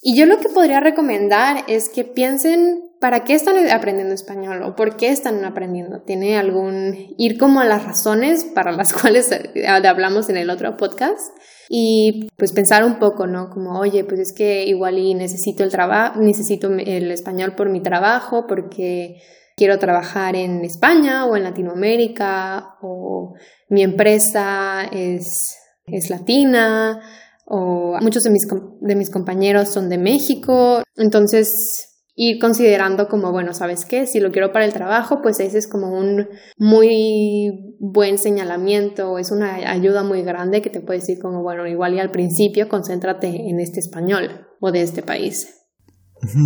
Y 0.02 0.16
yo 0.16 0.26
lo 0.26 0.38
que 0.38 0.48
podría 0.48 0.80
recomendar 0.80 1.64
es 1.68 1.88
que 1.88 2.04
piensen 2.04 2.87
para 3.00 3.24
qué 3.24 3.34
están 3.34 3.56
aprendiendo 3.70 4.14
español 4.14 4.62
o 4.62 4.74
por 4.74 4.96
qué 4.96 5.10
están 5.10 5.44
aprendiendo. 5.44 6.02
¿Tiene 6.02 6.36
algún 6.36 7.14
ir 7.16 7.38
como 7.38 7.60
a 7.60 7.64
las 7.64 7.84
razones 7.84 8.44
para 8.44 8.72
las 8.72 8.92
cuales 9.00 9.30
hablamos 9.66 10.28
en 10.28 10.36
el 10.36 10.50
otro 10.50 10.76
podcast? 10.76 11.36
Y 11.68 12.28
pues 12.36 12.52
pensar 12.52 12.84
un 12.84 12.98
poco, 12.98 13.26
¿no? 13.26 13.50
Como, 13.50 13.78
oye, 13.78 14.04
pues 14.04 14.20
es 14.20 14.32
que 14.32 14.64
igual 14.64 14.98
y 14.98 15.14
necesito 15.14 15.64
el 15.64 15.70
trabajo, 15.70 16.20
necesito 16.20 16.68
el 16.70 17.10
español 17.10 17.54
por 17.54 17.70
mi 17.70 17.82
trabajo 17.82 18.46
porque 18.48 19.16
quiero 19.56 19.78
trabajar 19.78 20.34
en 20.34 20.64
España 20.64 21.26
o 21.26 21.36
en 21.36 21.44
Latinoamérica 21.44 22.76
o 22.80 23.34
mi 23.68 23.82
empresa 23.82 24.84
es, 24.90 25.56
es 25.86 26.10
latina 26.10 27.00
o 27.44 27.98
muchos 28.00 28.22
de 28.22 28.30
mis, 28.30 28.46
de 28.80 28.94
mis 28.94 29.10
compañeros 29.10 29.68
son 29.68 29.88
de 29.88 29.98
México. 29.98 30.82
Entonces, 30.96 31.97
ir 32.20 32.40
considerando 32.40 33.06
como, 33.06 33.30
bueno, 33.30 33.54
¿sabes 33.54 33.84
qué? 33.84 34.04
Si 34.08 34.18
lo 34.18 34.32
quiero 34.32 34.52
para 34.52 34.64
el 34.64 34.72
trabajo, 34.72 35.20
pues 35.22 35.38
ese 35.38 35.56
es 35.56 35.68
como 35.68 35.96
un 35.96 36.26
muy 36.58 37.76
buen 37.78 38.18
señalamiento, 38.18 39.18
es 39.18 39.30
una 39.30 39.54
ayuda 39.70 40.02
muy 40.02 40.22
grande 40.22 40.60
que 40.60 40.68
te 40.68 40.80
puede 40.80 40.98
decir 40.98 41.20
como, 41.22 41.44
bueno, 41.44 41.64
igual 41.68 41.94
y 41.94 42.00
al 42.00 42.10
principio 42.10 42.68
concéntrate 42.68 43.48
en 43.48 43.60
este 43.60 43.78
español 43.78 44.48
o 44.60 44.72
de 44.72 44.82
este 44.82 45.02
país. 45.02 45.46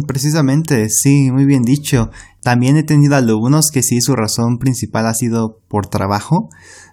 Precisamente, 0.07 0.91
sí, 0.91 1.31
muy 1.31 1.47
bien 1.47 1.63
dicho. 1.63 2.11
También 2.43 2.77
he 2.77 2.83
tenido 2.83 3.17
alumnos 3.17 3.71
que 3.71 3.83
sí 3.83 4.03
su 4.03 4.15
razón 4.15 4.59
principal 4.59 5.07
ha 5.07 5.15
sido 5.15 5.63
por 5.69 5.87
trabajo, 5.87 6.51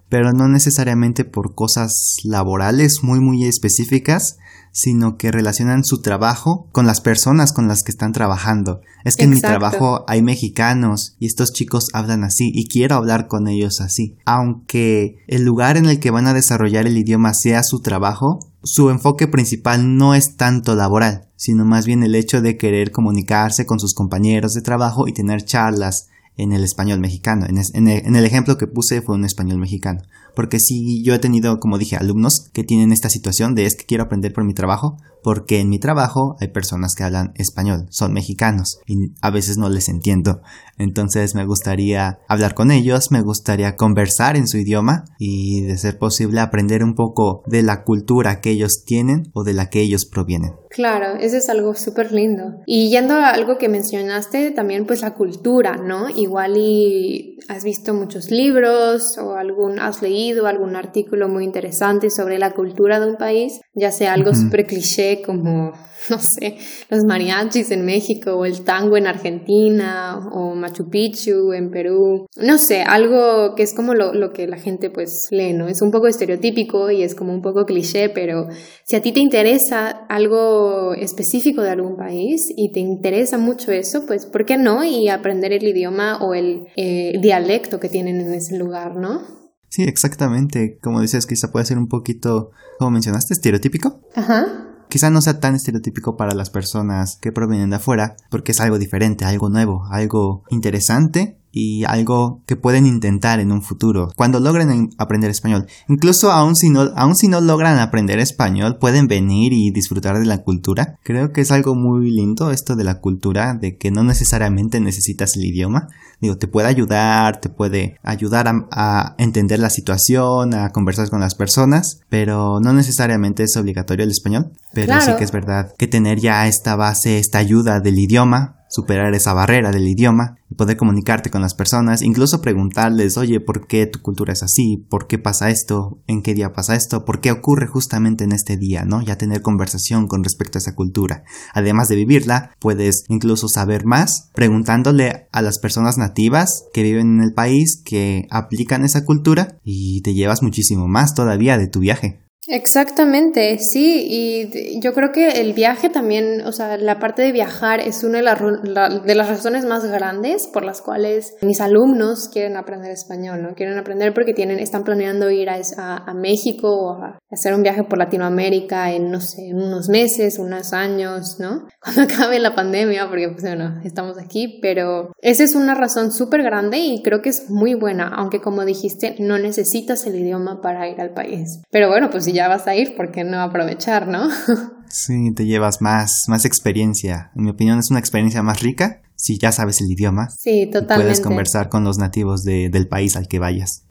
pero 0.07 0.31
no 0.31 0.47
necesariamente 0.47 1.25
por 1.25 1.53
cosas 1.53 2.15
laborales 2.23 2.99
muy 3.03 3.19
muy 3.19 3.43
específicas, 3.43 4.37
sino 4.71 5.17
que 5.17 5.31
relacionan 5.31 5.83
su 5.83 6.01
trabajo 6.01 6.67
con 6.71 6.85
las 6.85 7.01
personas 7.01 7.53
con 7.53 7.67
las 7.67 7.83
que 7.83 7.91
están 7.91 8.11
trabajando. 8.11 8.81
Es 9.03 9.15
que 9.15 9.23
en 9.25 9.31
mi 9.31 9.41
trabajo 9.41 10.03
hay 10.07 10.21
mexicanos 10.21 11.15
y 11.19 11.25
estos 11.25 11.53
chicos 11.53 11.87
hablan 11.93 12.23
así 12.23 12.51
y 12.53 12.67
quiero 12.67 12.95
hablar 12.95 13.27
con 13.27 13.47
ellos 13.47 13.81
así. 13.81 14.17
Aunque 14.25 15.17
el 15.27 15.43
lugar 15.43 15.77
en 15.77 15.85
el 15.85 15.99
que 15.99 16.11
van 16.11 16.27
a 16.27 16.33
desarrollar 16.33 16.87
el 16.87 16.97
idioma 16.97 17.33
sea 17.33 17.63
su 17.63 17.81
trabajo, 17.81 18.39
su 18.63 18.89
enfoque 18.89 19.27
principal 19.27 19.95
no 19.95 20.15
es 20.15 20.35
tanto 20.35 20.75
laboral, 20.75 21.29
sino 21.35 21.65
más 21.65 21.85
bien 21.85 22.03
el 22.03 22.15
hecho 22.15 22.41
de 22.41 22.57
querer 22.57 22.91
comunicarse 22.91 23.65
con 23.65 23.79
sus 23.79 23.93
compañeros 23.93 24.53
de 24.53 24.61
trabajo 24.61 25.07
y 25.07 25.13
tener 25.13 25.43
charlas 25.43 26.07
en 26.39 26.53
el 26.53 26.63
español 26.63 26.99
mexicano. 26.99 27.45
En, 27.47 27.87
el, 27.87 28.25
ejemplo 28.25 28.57
que 28.57 28.65
puse 28.65 29.01
fue 29.01 29.15
un 29.15 29.25
español 29.25 29.57
mexicano. 29.57 30.01
Porque 30.35 30.59
sí, 30.59 31.03
yo 31.03 31.13
he 31.13 31.19
tenido, 31.19 31.59
como 31.59 31.77
dije, 31.77 31.97
alumnos 31.97 32.49
que 32.53 32.63
tienen 32.63 32.93
esta 32.93 33.09
situación 33.09 33.55
de 33.55 33.65
es 33.65 33.75
que 33.75 33.85
quiero 33.85 34.05
aprender 34.05 34.31
por 34.31 34.45
mi 34.45 34.53
trabajo, 34.53 34.97
porque 35.23 35.59
en 35.59 35.69
mi 35.69 35.79
trabajo 35.79 36.35
hay 36.39 36.49
personas 36.49 36.95
que 36.95 37.03
hablan 37.03 37.33
español, 37.35 37.87
son 37.89 38.13
mexicanos 38.13 38.79
y 38.85 39.13
a 39.21 39.29
veces 39.29 39.57
no 39.57 39.69
les 39.69 39.89
entiendo. 39.89 40.41
Entonces 40.77 41.35
me 41.35 41.45
gustaría 41.45 42.19
hablar 42.27 42.53
con 42.55 42.71
ellos, 42.71 43.11
me 43.11 43.21
gustaría 43.21 43.75
conversar 43.75 44.37
en 44.37 44.47
su 44.47 44.57
idioma 44.57 45.05
y 45.17 45.61
de 45.61 45.77
ser 45.77 45.97
posible 45.97 46.39
aprender 46.39 46.83
un 46.83 46.95
poco 46.95 47.43
de 47.47 47.63
la 47.63 47.83
cultura 47.83 48.39
que 48.41 48.51
ellos 48.51 48.83
tienen 48.85 49.29
o 49.33 49.43
de 49.43 49.53
la 49.53 49.69
que 49.69 49.81
ellos 49.81 50.05
provienen. 50.05 50.53
Claro, 50.69 51.15
eso 51.19 51.35
es 51.35 51.49
algo 51.49 51.73
súper 51.73 52.11
lindo. 52.11 52.43
Y 52.65 52.89
yendo 52.91 53.15
a 53.15 53.31
algo 53.31 53.57
que 53.57 53.69
mencionaste, 53.69 54.51
también 54.51 54.85
pues 54.85 55.01
la 55.01 55.15
cultura, 55.15 55.77
¿no? 55.77 56.09
Igual 56.09 56.57
y 56.57 57.39
has 57.47 57.63
visto 57.63 57.93
muchos 57.93 58.29
libros 58.29 59.17
o 59.17 59.33
algún, 59.33 59.79
has 59.79 60.01
leído 60.01 60.45
algún 60.45 60.75
artículo 60.75 61.27
muy 61.27 61.43
interesante 61.43 62.11
sobre 62.11 62.37
la 62.37 62.51
cultura 62.51 62.99
de 62.99 63.09
un 63.09 63.17
país, 63.17 63.59
ya 63.73 63.91
sea 63.91 64.13
algo 64.13 64.33
súper 64.35 64.67
cliché 64.67 65.08
como 65.17 65.73
no 66.09 66.19
sé, 66.19 66.57
los 66.89 67.03
mariachis 67.03 67.71
en 67.71 67.85
México 67.85 68.33
o 68.33 68.45
el 68.45 68.63
tango 68.63 68.97
en 68.97 69.07
Argentina 69.07 70.19
o 70.31 70.55
Machu 70.55 70.89
Picchu 70.89 71.53
en 71.53 71.71
Perú. 71.71 72.27
No 72.37 72.57
sé, 72.57 72.81
algo 72.81 73.55
que 73.55 73.63
es 73.63 73.73
como 73.73 73.93
lo, 73.93 74.13
lo, 74.13 74.31
que 74.31 74.47
la 74.47 74.57
gente 74.57 74.89
pues 74.89 75.27
lee, 75.31 75.53
¿no? 75.53 75.67
Es 75.67 75.81
un 75.81 75.91
poco 75.91 76.07
estereotípico 76.07 76.91
y 76.91 77.03
es 77.03 77.15
como 77.15 77.33
un 77.33 77.41
poco 77.41 77.65
cliché, 77.65 78.09
pero 78.09 78.47
si 78.85 78.95
a 78.95 79.01
ti 79.01 79.11
te 79.11 79.19
interesa 79.19 79.89
algo 80.09 80.93
específico 80.93 81.61
de 81.61 81.71
algún 81.71 81.97
país 81.97 82.51
y 82.55 82.71
te 82.71 82.79
interesa 82.79 83.37
mucho 83.37 83.71
eso, 83.71 84.05
pues 84.05 84.25
¿por 84.25 84.45
qué 84.45 84.57
no? 84.57 84.83
Y 84.83 85.09
aprender 85.09 85.53
el 85.53 85.63
idioma 85.63 86.17
o 86.21 86.33
el 86.33 86.67
eh, 86.75 87.13
dialecto 87.19 87.79
que 87.79 87.89
tienen 87.89 88.21
en 88.21 88.33
ese 88.33 88.57
lugar, 88.57 88.95
¿no? 88.95 89.39
Sí, 89.69 89.83
exactamente. 89.83 90.79
Como 90.81 90.99
dices, 90.99 91.27
quizá 91.27 91.51
puede 91.51 91.65
ser 91.65 91.77
un 91.77 91.87
poquito, 91.87 92.49
como 92.79 92.89
mencionaste, 92.89 93.35
estereotípico. 93.35 94.01
Ajá 94.15 94.68
quizá 94.89 95.09
no 95.09 95.21
sea 95.21 95.39
tan 95.39 95.55
estereotípico 95.55 96.17
para 96.17 96.35
las 96.35 96.49
personas 96.49 97.17
que 97.21 97.31
provienen 97.31 97.69
de 97.69 97.77
afuera, 97.77 98.17
porque 98.29 98.51
es 98.51 98.59
algo 98.59 98.77
diferente, 98.77 99.23
algo 99.23 99.49
nuevo, 99.49 99.85
algo 99.89 100.43
interesante 100.49 101.38
y 101.51 101.83
algo 101.85 102.41
que 102.45 102.55
pueden 102.55 102.85
intentar 102.85 103.39
en 103.39 103.51
un 103.51 103.61
futuro 103.61 104.11
cuando 104.15 104.39
logren 104.39 104.89
aprender 104.97 105.31
español. 105.31 105.67
Incluso 105.87 106.31
aun 106.31 106.55
si 106.55 106.69
no, 106.69 106.81
aun 106.95 107.15
si 107.15 107.27
no 107.27 107.41
logran 107.41 107.79
aprender 107.79 108.19
español, 108.19 108.77
pueden 108.77 109.07
venir 109.07 109.53
y 109.53 109.71
disfrutar 109.71 110.19
de 110.19 110.25
la 110.25 110.39
cultura. 110.39 110.97
Creo 111.03 111.31
que 111.31 111.41
es 111.41 111.51
algo 111.51 111.75
muy 111.75 112.11
lindo 112.11 112.51
esto 112.51 112.75
de 112.75 112.83
la 112.83 112.99
cultura, 112.99 113.53
de 113.53 113.77
que 113.77 113.91
no 113.91 114.03
necesariamente 114.03 114.79
necesitas 114.79 115.35
el 115.35 115.45
idioma. 115.45 115.89
Digo, 116.21 116.37
te 116.37 116.47
puede 116.47 116.67
ayudar, 116.67 117.39
te 117.39 117.49
puede 117.49 117.97
ayudar 118.03 118.47
a, 118.71 119.15
entender 119.17 119.59
la 119.59 119.69
situación, 119.69 120.53
a 120.53 120.69
conversar 120.71 121.09
con 121.09 121.21
las 121.21 121.35
personas, 121.35 122.01
pero 122.09 122.59
no 122.59 122.73
necesariamente 122.73 123.43
es 123.43 123.55
obligatorio 123.55 124.03
el 124.03 124.11
español. 124.11 124.51
Pero 124.73 124.99
sí 125.01 125.11
que 125.17 125.23
es 125.23 125.31
verdad 125.31 125.73
que 125.77 125.87
tener 125.87 126.19
ya 126.19 126.47
esta 126.47 126.75
base, 126.75 127.19
esta 127.19 127.37
ayuda 127.39 127.79
del 127.79 127.97
idioma, 127.97 128.58
superar 128.69 129.13
esa 129.15 129.33
barrera 129.33 129.71
del 129.71 129.87
idioma 129.87 130.37
y 130.49 130.55
poder 130.55 130.77
comunicarte 130.77 131.29
con 131.29 131.41
las 131.41 131.55
personas, 131.55 132.01
incluso 132.01 132.41
preguntarles, 132.41 133.17
oye, 133.17 133.39
¿por 133.39 133.67
qué 133.67 133.85
tu 133.87 133.99
cultura 134.01 134.33
es 134.33 134.43
así? 134.43 134.85
¿Por 134.89 135.07
qué 135.07 135.17
pasa 135.17 135.49
esto? 135.49 135.99
¿En 136.07 136.21
qué 136.21 136.33
día 136.33 136.53
pasa 136.53 136.75
esto? 136.75 137.03
¿Por 137.03 137.19
qué 137.19 137.31
ocurre 137.31 137.67
justamente 137.67 138.23
en 138.23 138.31
este 138.31 138.57
día? 138.57 138.85
¿No? 138.85 139.01
Ya 139.01 139.17
tener 139.17 139.41
conversación 139.41 140.07
con 140.07 140.23
respecto 140.23 140.57
a 140.57 140.61
esa 140.61 140.75
cultura. 140.75 141.23
Además 141.53 141.89
de 141.89 141.95
vivirla, 141.95 142.51
puedes 142.59 143.05
incluso 143.09 143.47
saber 143.47 143.85
más 143.85 144.29
preguntándole 144.33 145.27
a 145.31 145.41
las 145.41 145.59
personas 145.59 145.97
nativas 145.97 146.65
que 146.73 146.83
viven 146.83 147.17
en 147.17 147.23
el 147.23 147.33
país, 147.33 147.81
que 147.83 148.27
aplican 148.29 148.85
esa 148.85 149.03
cultura 149.03 149.57
y 149.63 150.01
te 150.01 150.13
llevas 150.13 150.43
muchísimo 150.43 150.87
más 150.87 151.15
todavía 151.15 151.57
de 151.57 151.67
tu 151.67 151.79
viaje. 151.79 152.28
Exactamente, 152.47 153.59
sí, 153.59 154.07
y 154.09 154.79
yo 154.79 154.93
creo 154.93 155.11
que 155.11 155.41
el 155.41 155.53
viaje 155.53 155.89
también, 155.89 156.41
o 156.45 156.53
sea, 156.53 156.77
la 156.77 156.97
parte 156.97 157.21
de 157.21 157.33
viajar 157.33 157.81
es 157.81 158.03
una 158.05 158.19
de, 158.19 159.15
las 159.15 159.29
razones 159.29 159.65
más 159.65 159.85
grandes 159.85 160.47
por 160.47 160.63
las 160.63 160.81
cuales 160.81 161.35
mis 161.41 161.59
alumnos 161.59 162.29
quieren 162.31 162.55
aprender 162.55 162.91
español, 162.91 163.43
¿no? 163.43 163.55
Quieren 163.55 163.77
aprender 163.77 164.13
porque 164.13 164.33
tienen, 164.33 164.59
están 164.59 164.85
planeando 164.85 165.29
ir 165.29 165.49
a, 165.49 165.57
a, 165.77 166.13
México 166.13 166.69
o 166.69 166.91
a 166.93 167.19
hacer 167.29 167.53
un 167.53 167.61
viaje 167.61 167.83
por 167.83 167.99
Latinoamérica 167.99 168.93
en, 168.93 169.11
no 169.11 169.19
sé, 169.19 169.51
unos 169.53 169.89
meses, 169.89 170.39
unos 170.39 170.71
años, 170.71 171.39
¿no? 171.39 171.67
Cuando 171.83 172.03
acabe 172.03 172.39
la 172.39 172.55
pandemia, 172.55 173.09
porque 173.09 173.27
pues 173.29 173.43
bueno, 173.43 173.81
estamos 173.83 174.17
aquí, 174.17 174.59
pero 174.61 175.11
esa 175.21 175.43
es 175.43 175.55
una 175.55 175.75
razón 175.75 176.13
súper 176.13 176.41
grande 176.43 176.79
y 176.79 177.03
creo 177.03 177.21
que 177.21 177.29
es 177.29 177.49
muy 177.49 177.73
buena, 177.73 178.07
aunque 178.07 178.39
como 178.39 178.63
dijiste, 178.63 179.17
no 179.19 179.37
necesitas 179.37 180.05
el 180.07 180.15
idioma 180.15 180.61
para 180.61 180.87
ir 180.87 181.01
al 181.01 181.13
país. 181.13 181.61
Pero 181.69 181.89
bueno, 181.89 182.09
pues 182.09 182.28
si 182.29 182.35
ya 182.35 182.47
vas 182.47 182.67
a 182.67 182.75
ir, 182.75 182.95
¿por 182.95 183.11
qué 183.11 183.23
no 183.23 183.41
aprovechar, 183.41 184.07
no? 184.07 184.29
sí, 184.87 185.33
te 185.33 185.45
llevas 185.45 185.81
más, 185.81 186.25
más 186.27 186.45
experiencia. 186.45 187.31
En 187.35 187.45
mi 187.45 187.49
opinión 187.49 187.79
es 187.79 187.89
una 187.89 187.99
experiencia 187.99 188.43
más 188.43 188.61
rica 188.61 189.01
si 189.15 189.37
ya 189.39 189.51
sabes 189.51 189.81
el 189.81 189.91
idioma. 189.91 190.29
Sí, 190.29 190.67
totalmente. 190.67 191.03
puedes 191.03 191.21
conversar 191.21 191.69
con 191.69 191.83
los 191.83 191.97
nativos 191.97 192.43
del 192.43 192.87
país 192.87 193.17
al 193.17 193.27
que 193.27 193.39
vayas. 193.39 193.85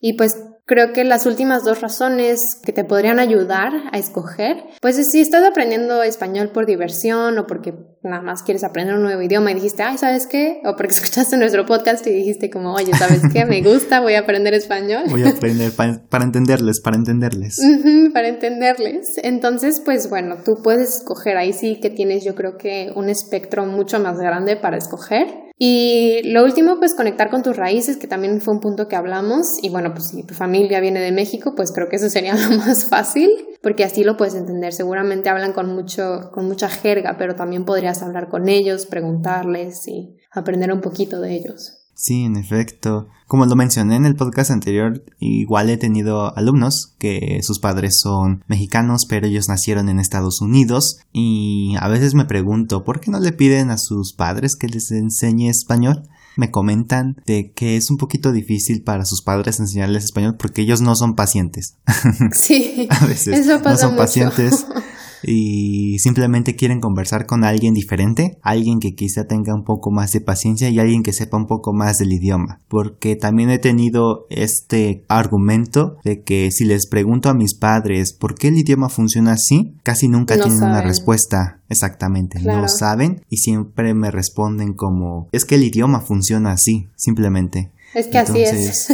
Y 0.00 0.14
pues 0.14 0.36
Creo 0.68 0.92
que 0.92 1.04
las 1.04 1.26
últimas 1.26 1.62
dos 1.62 1.80
razones 1.80 2.40
que 2.60 2.72
te 2.72 2.82
podrían 2.82 3.20
ayudar 3.20 3.72
a 3.92 3.98
escoger, 3.98 4.64
pues 4.82 4.96
si 5.08 5.20
estás 5.20 5.44
aprendiendo 5.44 6.02
español 6.02 6.50
por 6.50 6.66
diversión 6.66 7.38
o 7.38 7.46
porque 7.46 7.72
nada 8.02 8.20
más 8.20 8.42
quieres 8.42 8.64
aprender 8.64 8.96
un 8.96 9.02
nuevo 9.02 9.22
idioma 9.22 9.52
y 9.52 9.54
dijiste, 9.54 9.84
ay, 9.84 9.96
¿sabes 9.96 10.26
qué? 10.26 10.60
O 10.64 10.74
porque 10.74 10.92
escuchaste 10.92 11.36
nuestro 11.36 11.66
podcast 11.66 12.04
y 12.08 12.10
dijiste 12.10 12.50
como, 12.50 12.74
oye, 12.74 12.92
¿sabes 12.94 13.22
qué? 13.32 13.44
Me 13.44 13.62
gusta, 13.62 14.00
voy 14.00 14.14
a 14.14 14.20
aprender 14.20 14.54
español. 14.54 15.04
Voy 15.08 15.22
a 15.22 15.28
aprender 15.28 15.70
para, 15.70 16.24
entenderles, 16.24 16.80
para 16.80 16.96
entenderles. 16.96 17.60
para 18.12 18.26
entenderles. 18.26 19.20
Entonces, 19.22 19.80
pues 19.84 20.10
bueno, 20.10 20.38
tú 20.44 20.62
puedes 20.64 20.96
escoger, 20.96 21.36
ahí 21.36 21.52
sí 21.52 21.78
que 21.80 21.90
tienes 21.90 22.24
yo 22.24 22.34
creo 22.34 22.58
que 22.58 22.90
un 22.96 23.08
espectro 23.08 23.66
mucho 23.66 24.00
más 24.00 24.18
grande 24.18 24.56
para 24.56 24.76
escoger. 24.76 25.45
Y 25.58 26.20
lo 26.24 26.44
último, 26.44 26.78
pues 26.78 26.94
conectar 26.94 27.30
con 27.30 27.42
tus 27.42 27.56
raíces, 27.56 27.96
que 27.96 28.06
también 28.06 28.40
fue 28.42 28.52
un 28.52 28.60
punto 28.60 28.88
que 28.88 28.96
hablamos. 28.96 29.46
Y 29.62 29.70
bueno, 29.70 29.92
pues 29.94 30.08
si 30.08 30.22
tu 30.22 30.34
familia 30.34 30.80
viene 30.80 31.00
de 31.00 31.12
México, 31.12 31.54
pues 31.56 31.72
creo 31.72 31.88
que 31.88 31.96
eso 31.96 32.10
sería 32.10 32.34
lo 32.48 32.56
más 32.58 32.84
fácil. 32.84 33.30
porque 33.62 33.84
así 33.84 34.04
lo 34.04 34.16
puedes 34.16 34.34
entender. 34.34 34.72
Seguramente 34.72 35.30
hablan 35.30 35.52
con 35.52 35.74
mucho, 35.74 36.30
con 36.32 36.46
mucha 36.46 36.68
jerga, 36.68 37.16
pero 37.18 37.34
también 37.34 37.64
podrías 37.64 38.02
hablar 38.02 38.28
con 38.28 38.48
ellos, 38.48 38.86
preguntarles 38.86 39.88
y 39.88 40.18
aprender 40.30 40.72
un 40.72 40.82
poquito 40.82 41.20
de 41.20 41.34
ellos. 41.34 41.75
Sí, 41.96 42.24
en 42.24 42.36
efecto. 42.36 43.08
Como 43.26 43.46
lo 43.46 43.56
mencioné 43.56 43.96
en 43.96 44.04
el 44.04 44.16
podcast 44.16 44.50
anterior, 44.50 45.02
igual 45.18 45.70
he 45.70 45.78
tenido 45.78 46.36
alumnos 46.36 46.92
que 46.98 47.40
sus 47.42 47.58
padres 47.58 47.98
son 47.98 48.44
mexicanos, 48.46 49.06
pero 49.06 49.26
ellos 49.26 49.48
nacieron 49.48 49.88
en 49.88 49.98
Estados 49.98 50.42
Unidos 50.42 50.98
y 51.12 51.74
a 51.80 51.88
veces 51.88 52.14
me 52.14 52.26
pregunto, 52.26 52.84
¿por 52.84 53.00
qué 53.00 53.10
no 53.10 53.18
le 53.18 53.32
piden 53.32 53.70
a 53.70 53.78
sus 53.78 54.12
padres 54.12 54.56
que 54.56 54.68
les 54.68 54.92
enseñe 54.92 55.48
español? 55.48 56.02
Me 56.36 56.50
comentan 56.50 57.16
de 57.24 57.50
que 57.52 57.78
es 57.78 57.90
un 57.90 57.96
poquito 57.96 58.30
difícil 58.30 58.82
para 58.82 59.06
sus 59.06 59.22
padres 59.22 59.58
enseñarles 59.58 60.04
español 60.04 60.36
porque 60.38 60.60
ellos 60.62 60.82
no 60.82 60.94
son 60.94 61.16
pacientes. 61.16 61.76
Sí, 62.32 62.86
a 62.90 63.06
veces 63.06 63.46
no 63.46 63.76
son 63.78 63.96
pacientes 63.96 64.66
y 65.22 65.98
simplemente 65.98 66.56
quieren 66.56 66.80
conversar 66.80 67.26
con 67.26 67.44
alguien 67.44 67.74
diferente, 67.74 68.38
alguien 68.42 68.78
que 68.80 68.94
quizá 68.94 69.24
tenga 69.24 69.54
un 69.54 69.64
poco 69.64 69.90
más 69.90 70.12
de 70.12 70.20
paciencia 70.20 70.68
y 70.68 70.78
alguien 70.78 71.02
que 71.02 71.12
sepa 71.12 71.36
un 71.36 71.46
poco 71.46 71.72
más 71.72 71.98
del 71.98 72.12
idioma. 72.12 72.60
Porque 72.68 73.16
también 73.16 73.50
he 73.50 73.58
tenido 73.58 74.26
este 74.30 75.04
argumento 75.08 75.96
de 76.04 76.22
que 76.22 76.50
si 76.50 76.64
les 76.64 76.86
pregunto 76.86 77.28
a 77.28 77.34
mis 77.34 77.54
padres 77.54 78.12
por 78.12 78.34
qué 78.34 78.48
el 78.48 78.58
idioma 78.58 78.88
funciona 78.88 79.32
así, 79.32 79.74
casi 79.82 80.08
nunca 80.08 80.40
tienen 80.40 80.62
una 80.62 80.82
respuesta 80.82 81.60
exactamente. 81.68 82.40
No 82.40 82.68
saben 82.68 83.22
y 83.28 83.38
siempre 83.38 83.94
me 83.94 84.10
responden 84.10 84.74
como 84.74 85.28
es 85.32 85.44
que 85.44 85.56
el 85.56 85.64
idioma 85.64 86.00
funciona 86.00 86.52
así, 86.52 86.88
simplemente. 86.96 87.72
Es 87.96 88.08
que 88.08 88.18
así 88.18 88.42
es. 88.42 88.90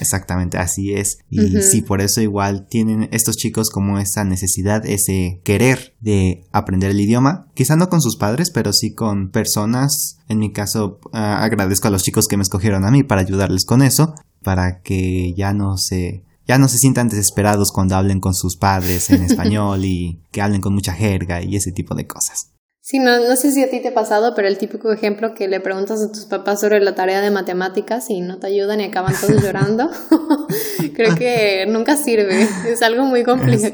exactamente, 0.00 0.56
así 0.56 0.94
es. 0.94 1.18
Y 1.28 1.60
sí, 1.60 1.82
por 1.82 2.00
eso 2.00 2.22
igual 2.22 2.66
tienen 2.66 3.06
estos 3.12 3.36
chicos 3.36 3.68
como 3.68 3.98
esa 3.98 4.24
necesidad, 4.24 4.86
ese 4.86 5.42
querer 5.44 5.94
de 6.00 6.46
aprender 6.52 6.90
el 6.90 7.00
idioma. 7.00 7.48
Quizá 7.52 7.76
no 7.76 7.90
con 7.90 8.00
sus 8.00 8.16
padres, 8.16 8.50
pero 8.50 8.72
sí 8.72 8.94
con 8.94 9.30
personas. 9.30 10.20
En 10.28 10.38
mi 10.38 10.54
caso, 10.54 11.00
ah, 11.12 11.44
agradezco 11.44 11.88
a 11.88 11.90
los 11.90 12.02
chicos 12.02 12.28
que 12.28 12.38
me 12.38 12.44
escogieron 12.44 12.86
a 12.86 12.90
mí 12.90 13.02
para 13.02 13.20
ayudarles 13.20 13.66
con 13.66 13.82
eso, 13.82 14.14
para 14.42 14.80
que 14.80 15.34
ya 15.36 15.52
no 15.52 15.76
se 15.76 16.24
ya 16.48 16.56
no 16.56 16.68
se 16.68 16.78
sientan 16.78 17.08
desesperados 17.08 17.72
cuando 17.72 17.96
hablen 17.96 18.20
con 18.20 18.32
sus 18.32 18.56
padres 18.56 19.10
en 19.10 19.22
español 19.24 19.84
y 19.84 20.22
que 20.30 20.40
hablen 20.40 20.62
con 20.62 20.72
mucha 20.72 20.94
jerga 20.94 21.42
y 21.42 21.56
ese 21.56 21.72
tipo 21.72 21.94
de 21.94 22.06
cosas. 22.06 22.52
Sí, 22.88 23.00
no, 23.00 23.18
no 23.18 23.34
sé 23.34 23.50
si 23.50 23.64
a 23.64 23.68
ti 23.68 23.80
te 23.80 23.88
ha 23.88 23.94
pasado, 23.94 24.32
pero 24.36 24.46
el 24.46 24.58
típico 24.58 24.92
ejemplo 24.92 25.34
que 25.34 25.48
le 25.48 25.58
preguntas 25.58 26.00
a 26.00 26.12
tus 26.12 26.26
papás 26.26 26.60
sobre 26.60 26.78
la 26.78 26.94
tarea 26.94 27.20
de 27.20 27.32
matemáticas 27.32 28.08
y 28.10 28.20
no 28.20 28.38
te 28.38 28.46
ayudan 28.46 28.80
y 28.80 28.84
acaban 28.84 29.12
todos 29.20 29.42
llorando, 29.42 29.90
creo 30.94 31.16
que 31.16 31.66
nunca 31.66 31.96
sirve. 31.96 32.46
Es 32.68 32.82
algo 32.82 33.04
muy, 33.04 33.24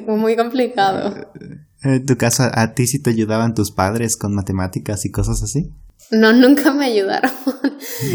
muy 0.06 0.34
complicado. 0.34 1.14
En 1.82 2.06
tu 2.06 2.16
caso, 2.16 2.44
¿a 2.54 2.72
ti 2.72 2.86
sí 2.86 3.02
te 3.02 3.10
ayudaban 3.10 3.52
tus 3.52 3.70
padres 3.70 4.16
con 4.16 4.34
matemáticas 4.34 5.04
y 5.04 5.10
cosas 5.10 5.42
así? 5.42 5.70
No, 6.10 6.32
nunca 6.32 6.72
me 6.72 6.86
ayudaron. 6.86 7.30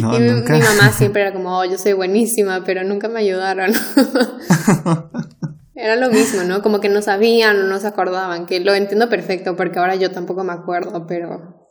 No, 0.02 0.18
y 0.18 0.20
mi, 0.20 0.32
mi, 0.32 0.60
mamá 0.62 0.92
siempre 0.98 1.22
era 1.22 1.32
como, 1.32 1.60
oh, 1.60 1.66
yo 1.66 1.78
soy 1.78 1.94
buenísima, 1.94 2.64
pero 2.64 2.84
nunca 2.84 3.08
me 3.08 3.20
ayudaron. 3.20 3.72
Era 5.78 5.96
lo 5.96 6.10
mismo, 6.10 6.44
¿no? 6.44 6.64
Como 6.64 6.82
que 6.82 6.90
no 6.90 7.04
sabían 7.04 7.62
o 7.62 7.68
no 7.68 7.80
se 7.80 7.86
acordaban, 7.86 8.48
que 8.48 8.60
lo 8.60 8.74
entiendo 8.74 9.10
perfecto 9.10 9.56
porque 9.56 9.78
ahora 9.78 9.96
yo 9.96 10.12
tampoco 10.12 10.44
me 10.44 10.54
acuerdo, 10.54 11.06
pero... 11.06 11.70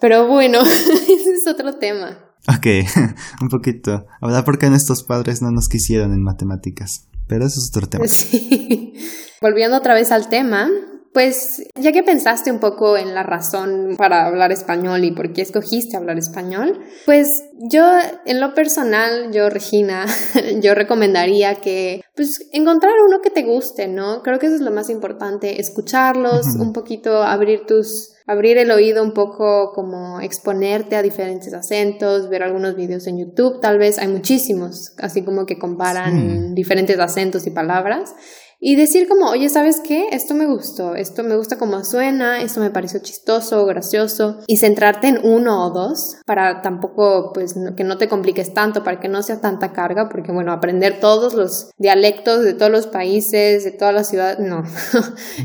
Pero 0.00 0.28
bueno, 0.28 0.60
ese 0.62 1.12
es 1.12 1.46
otro 1.48 1.74
tema. 1.74 2.18
Ok, 2.46 2.66
un 3.42 3.48
poquito. 3.48 4.06
Ahora, 4.20 4.44
¿por 4.44 4.58
qué 4.58 4.70
nuestros 4.70 5.02
padres 5.02 5.42
no 5.42 5.50
nos 5.50 5.68
quisieron 5.68 6.12
en 6.12 6.22
matemáticas? 6.22 7.08
Pero 7.26 7.44
eso 7.44 7.60
es 7.60 7.68
otro 7.68 7.88
tema. 7.88 8.06
Sí. 8.06 8.94
Volviendo 9.42 9.76
otra 9.76 9.94
vez 9.94 10.12
al 10.12 10.28
tema, 10.28 10.68
pues 11.12 11.62
ya 11.74 11.92
que 11.92 12.02
pensaste 12.02 12.50
un 12.50 12.60
poco 12.60 12.96
en 12.96 13.14
la 13.14 13.22
razón 13.22 13.94
para 13.96 14.26
hablar 14.26 14.52
español 14.52 15.04
y 15.04 15.12
por 15.12 15.32
qué 15.32 15.42
escogiste 15.42 15.96
hablar 15.96 16.18
español, 16.18 16.80
pues 17.06 17.28
yo 17.70 17.84
en 18.26 18.40
lo 18.40 18.54
personal, 18.54 19.32
yo 19.32 19.48
Regina, 19.50 20.06
yo 20.60 20.74
recomendaría 20.74 21.56
que 21.56 22.02
pues 22.14 22.48
encontrar 22.52 22.94
uno 23.06 23.20
que 23.20 23.30
te 23.30 23.42
guste, 23.42 23.88
¿no? 23.88 24.22
Creo 24.22 24.38
que 24.38 24.46
eso 24.46 24.56
es 24.56 24.60
lo 24.60 24.70
más 24.70 24.90
importante, 24.90 25.60
escucharlos, 25.60 26.46
un 26.58 26.72
poquito 26.72 27.22
abrir 27.22 27.66
tus 27.66 28.14
abrir 28.28 28.58
el 28.58 28.70
oído 28.70 29.02
un 29.02 29.14
poco 29.14 29.72
como 29.72 30.20
exponerte 30.20 30.96
a 30.96 31.02
diferentes 31.02 31.54
acentos, 31.54 32.28
ver 32.28 32.42
algunos 32.42 32.76
videos 32.76 33.06
en 33.06 33.18
YouTube, 33.18 33.58
tal 33.58 33.78
vez 33.78 33.98
hay 33.98 34.08
muchísimos, 34.08 34.92
así 34.98 35.22
como 35.22 35.46
que 35.46 35.58
comparan 35.58 36.54
diferentes 36.54 36.98
acentos 36.98 37.46
y 37.46 37.50
palabras 37.50 38.14
y 38.60 38.74
decir 38.74 39.06
como, 39.08 39.30
oye, 39.30 39.48
¿sabes 39.48 39.80
qué? 39.86 40.06
Esto 40.10 40.34
me 40.34 40.46
gustó, 40.46 40.96
esto 40.96 41.22
me 41.22 41.36
gusta 41.36 41.58
como 41.58 41.84
suena, 41.84 42.42
esto 42.42 42.60
me 42.60 42.70
pareció 42.70 42.98
chistoso, 43.00 43.64
gracioso, 43.66 44.38
y 44.48 44.56
centrarte 44.56 45.06
en 45.08 45.20
uno 45.22 45.66
o 45.66 45.70
dos 45.70 46.16
para 46.26 46.60
tampoco, 46.60 47.32
pues, 47.32 47.54
que 47.76 47.84
no 47.84 47.98
te 47.98 48.08
compliques 48.08 48.52
tanto, 48.54 48.82
para 48.82 48.98
que 48.98 49.08
no 49.08 49.22
sea 49.22 49.40
tanta 49.40 49.72
carga, 49.72 50.08
porque 50.08 50.32
bueno, 50.32 50.52
aprender 50.52 50.98
todos 50.98 51.34
los 51.34 51.70
dialectos 51.78 52.42
de 52.42 52.54
todos 52.54 52.72
los 52.72 52.88
países, 52.88 53.62
de 53.62 53.70
todas 53.70 53.94
las 53.94 54.08
ciudades, 54.08 54.38
no. 54.48 54.64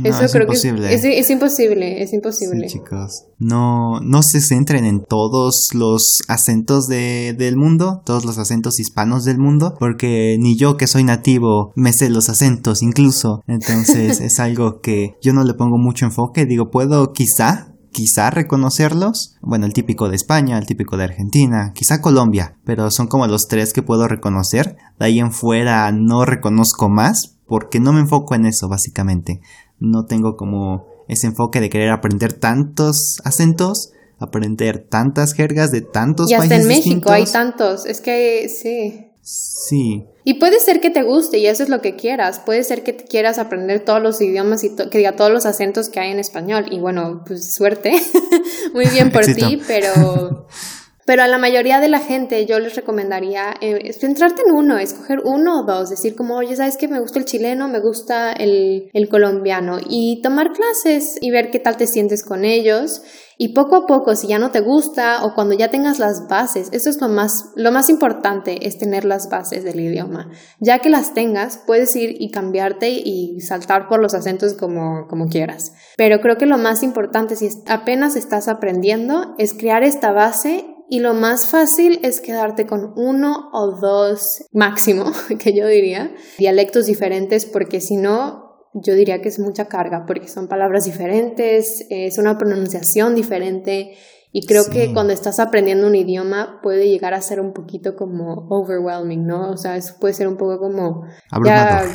Eso 0.03 0.25
creo 0.31 0.47
que 0.47 0.55
es, 0.55 0.65
es, 1.03 1.29
imposible, 1.29 2.01
es 2.01 2.13
imposible. 2.13 2.67
Sí, 2.67 2.79
chicos. 2.79 3.25
No, 3.37 3.99
no 3.99 4.23
se 4.23 4.41
centren 4.41 4.85
en 4.85 5.03
todos 5.03 5.69
los 5.73 6.21
acentos 6.29 6.87
de, 6.87 7.35
del 7.37 7.57
mundo, 7.57 8.01
todos 8.05 8.25
los 8.25 8.37
acentos 8.37 8.79
hispanos 8.79 9.25
del 9.25 9.37
mundo, 9.37 9.75
porque 9.79 10.37
ni 10.39 10.57
yo 10.57 10.77
que 10.77 10.87
soy 10.87 11.03
nativo 11.03 11.73
me 11.75 11.93
sé 11.93 12.09
los 12.09 12.29
acentos, 12.29 12.81
incluso 12.81 13.02
incluso. 13.03 13.43
Entonces 13.47 14.19
es 14.21 14.39
algo 14.39 14.79
que 14.81 15.15
yo 15.21 15.33
no 15.33 15.43
le 15.43 15.53
pongo 15.53 15.77
mucho 15.77 16.05
enfoque. 16.05 16.45
Digo, 16.45 16.69
puedo 16.71 17.13
quizá 17.13 17.73
quizá 17.91 18.29
reconocerlos. 18.29 19.37
Bueno, 19.41 19.65
el 19.65 19.73
típico 19.73 20.09
de 20.09 20.15
España, 20.15 20.57
el 20.57 20.65
típico 20.65 20.97
de 20.97 21.05
Argentina, 21.05 21.71
quizá 21.73 22.01
Colombia, 22.01 22.57
pero 22.65 22.91
son 22.91 23.07
como 23.07 23.27
los 23.27 23.47
tres 23.47 23.71
que 23.71 23.83
puedo 23.83 24.07
reconocer. 24.07 24.75
De 24.99 25.05
ahí 25.05 25.19
en 25.19 25.31
fuera 25.31 25.89
no 25.91 26.25
reconozco 26.25 26.89
más 26.89 27.37
porque 27.45 27.79
no 27.79 27.93
me 27.93 28.01
enfoco 28.01 28.35
en 28.35 28.45
eso, 28.45 28.67
básicamente. 28.67 29.39
No 29.79 30.05
tengo 30.05 30.35
como 30.35 30.87
ese 31.07 31.27
enfoque 31.27 31.61
de 31.61 31.69
querer 31.69 31.91
aprender 31.91 32.33
tantos 32.33 33.17
acentos, 33.23 33.91
aprender 34.19 34.87
tantas 34.89 35.33
jergas 35.33 35.71
de 35.71 35.81
tantos 35.81 36.31
países. 36.31 36.49
Y 36.49 36.53
hasta 36.53 36.61
en 36.61 36.67
México 36.67 37.11
hay 37.11 37.25
tantos, 37.25 37.85
es 37.85 38.01
que 38.01 38.49
sí. 38.49 39.12
Sí. 39.23 40.05
Y 40.25 40.35
puede 40.35 40.59
ser 40.59 40.81
que 40.81 40.89
te 40.89 41.01
guste 41.01 41.37
y 41.37 41.47
eso 41.47 41.63
es 41.63 41.69
lo 41.69 41.81
que 41.81 41.95
quieras. 41.95 42.39
Puede 42.39 42.63
ser 42.63 42.83
que 42.83 42.97
quieras 42.97 43.39
aprender 43.39 43.83
todos 43.85 44.01
los 44.01 44.21
idiomas 44.21 44.65
y 44.65 44.75
que 44.75 44.97
diga 44.97 45.15
todos 45.15 45.31
los 45.31 45.45
acentos 45.45 45.89
que 45.89 46.01
hay 46.01 46.11
en 46.11 46.19
español. 46.19 46.65
Y 46.71 46.79
bueno, 46.79 47.23
pues 47.25 47.53
suerte. 47.53 47.93
Muy 48.73 48.85
bien 48.87 49.11
por 49.11 49.25
ti, 49.25 49.61
pero 49.65 50.47
pero 51.05 51.23
a 51.23 51.27
la 51.27 51.37
mayoría 51.37 51.79
de 51.79 51.89
la 51.89 51.99
gente 51.99 52.45
yo 52.45 52.59
les 52.59 52.75
recomendaría 52.75 53.53
eh, 53.61 53.91
centrarte 53.93 54.43
en 54.47 54.55
uno, 54.55 54.77
escoger 54.77 55.19
uno 55.25 55.61
o 55.61 55.65
dos, 55.65 55.89
decir 55.89 56.15
como, 56.15 56.35
oye, 56.35 56.55
¿sabes 56.55 56.77
que 56.77 56.87
me 56.87 56.99
gusta 56.99 57.19
el 57.19 57.25
chileno, 57.25 57.67
me 57.67 57.79
gusta 57.79 58.31
el, 58.31 58.89
el 58.93 59.09
colombiano? 59.09 59.79
Y 59.87 60.21
tomar 60.21 60.51
clases 60.51 61.17
y 61.21 61.31
ver 61.31 61.51
qué 61.51 61.59
tal 61.59 61.77
te 61.77 61.87
sientes 61.87 62.23
con 62.23 62.45
ellos. 62.45 63.01
Y 63.37 63.53
poco 63.53 63.75
a 63.75 63.85
poco, 63.87 64.15
si 64.15 64.27
ya 64.27 64.37
no 64.37 64.51
te 64.51 64.61
gusta 64.61 65.25
o 65.25 65.33
cuando 65.33 65.55
ya 65.55 65.69
tengas 65.69 65.97
las 65.97 66.27
bases, 66.29 66.69
eso 66.71 66.89
es 66.89 67.01
lo 67.01 67.09
más, 67.09 67.49
lo 67.55 67.71
más 67.71 67.89
importante, 67.89 68.67
es 68.67 68.77
tener 68.77 69.05
las 69.05 69.27
bases 69.29 69.63
del 69.63 69.79
idioma. 69.79 70.29
Ya 70.59 70.79
que 70.79 70.89
las 70.89 71.13
tengas, 71.13 71.59
puedes 71.65 71.95
ir 71.95 72.15
y 72.19 72.29
cambiarte 72.29 72.91
y 72.91 73.41
saltar 73.41 73.89
por 73.89 74.01
los 74.01 74.13
acentos 74.13 74.53
como, 74.53 75.07
como 75.07 75.25
quieras. 75.25 75.73
Pero 75.97 76.21
creo 76.21 76.37
que 76.37 76.45
lo 76.45 76.59
más 76.59 76.83
importante, 76.83 77.35
si 77.35 77.49
apenas 77.67 78.15
estás 78.15 78.47
aprendiendo, 78.47 79.33
es 79.39 79.53
crear 79.53 79.83
esta 79.83 80.11
base 80.11 80.72
y 80.93 80.99
lo 80.99 81.15
más 81.15 81.49
fácil 81.49 81.99
es 82.03 82.21
quedarte 82.21 82.67
con 82.67 82.93
uno 82.95 83.49
o 83.51 83.71
dos 83.81 84.45
máximo, 84.51 85.05
que 85.39 85.51
yo 85.51 85.65
diría, 85.65 86.13
dialectos 86.37 86.85
diferentes, 86.85 87.47
porque 87.47 87.81
si 87.81 87.95
no, 87.97 88.67
yo 88.75 88.93
diría 88.93 89.19
que 89.19 89.29
es 89.29 89.39
mucha 89.39 89.65
carga, 89.65 90.05
porque 90.05 90.27
son 90.27 90.47
palabras 90.47 90.85
diferentes, 90.85 91.87
es 91.89 92.19
una 92.19 92.37
pronunciación 92.37 93.15
diferente. 93.15 93.95
Y 94.31 94.45
creo 94.45 94.65
que 94.69 94.93
cuando 94.93 95.13
estás 95.13 95.39
aprendiendo 95.39 95.87
un 95.87 95.95
idioma 95.95 96.59
puede 96.61 96.87
llegar 96.87 97.15
a 97.15 97.21
ser 97.21 97.39
un 97.39 97.53
poquito 97.53 97.95
como 97.95 98.47
overwhelming, 98.51 99.25
¿no? 99.25 99.49
O 99.49 99.57
sea, 99.57 99.75
eso 99.77 99.95
puede 99.99 100.13
ser 100.13 100.27
un 100.27 100.37
poco 100.37 100.59
como... 100.59 101.05
Abrumador. 101.31 101.89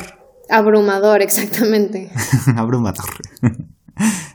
abrumador, 0.49 1.21
exactamente. 1.21 2.11
abrumador. 2.57 3.05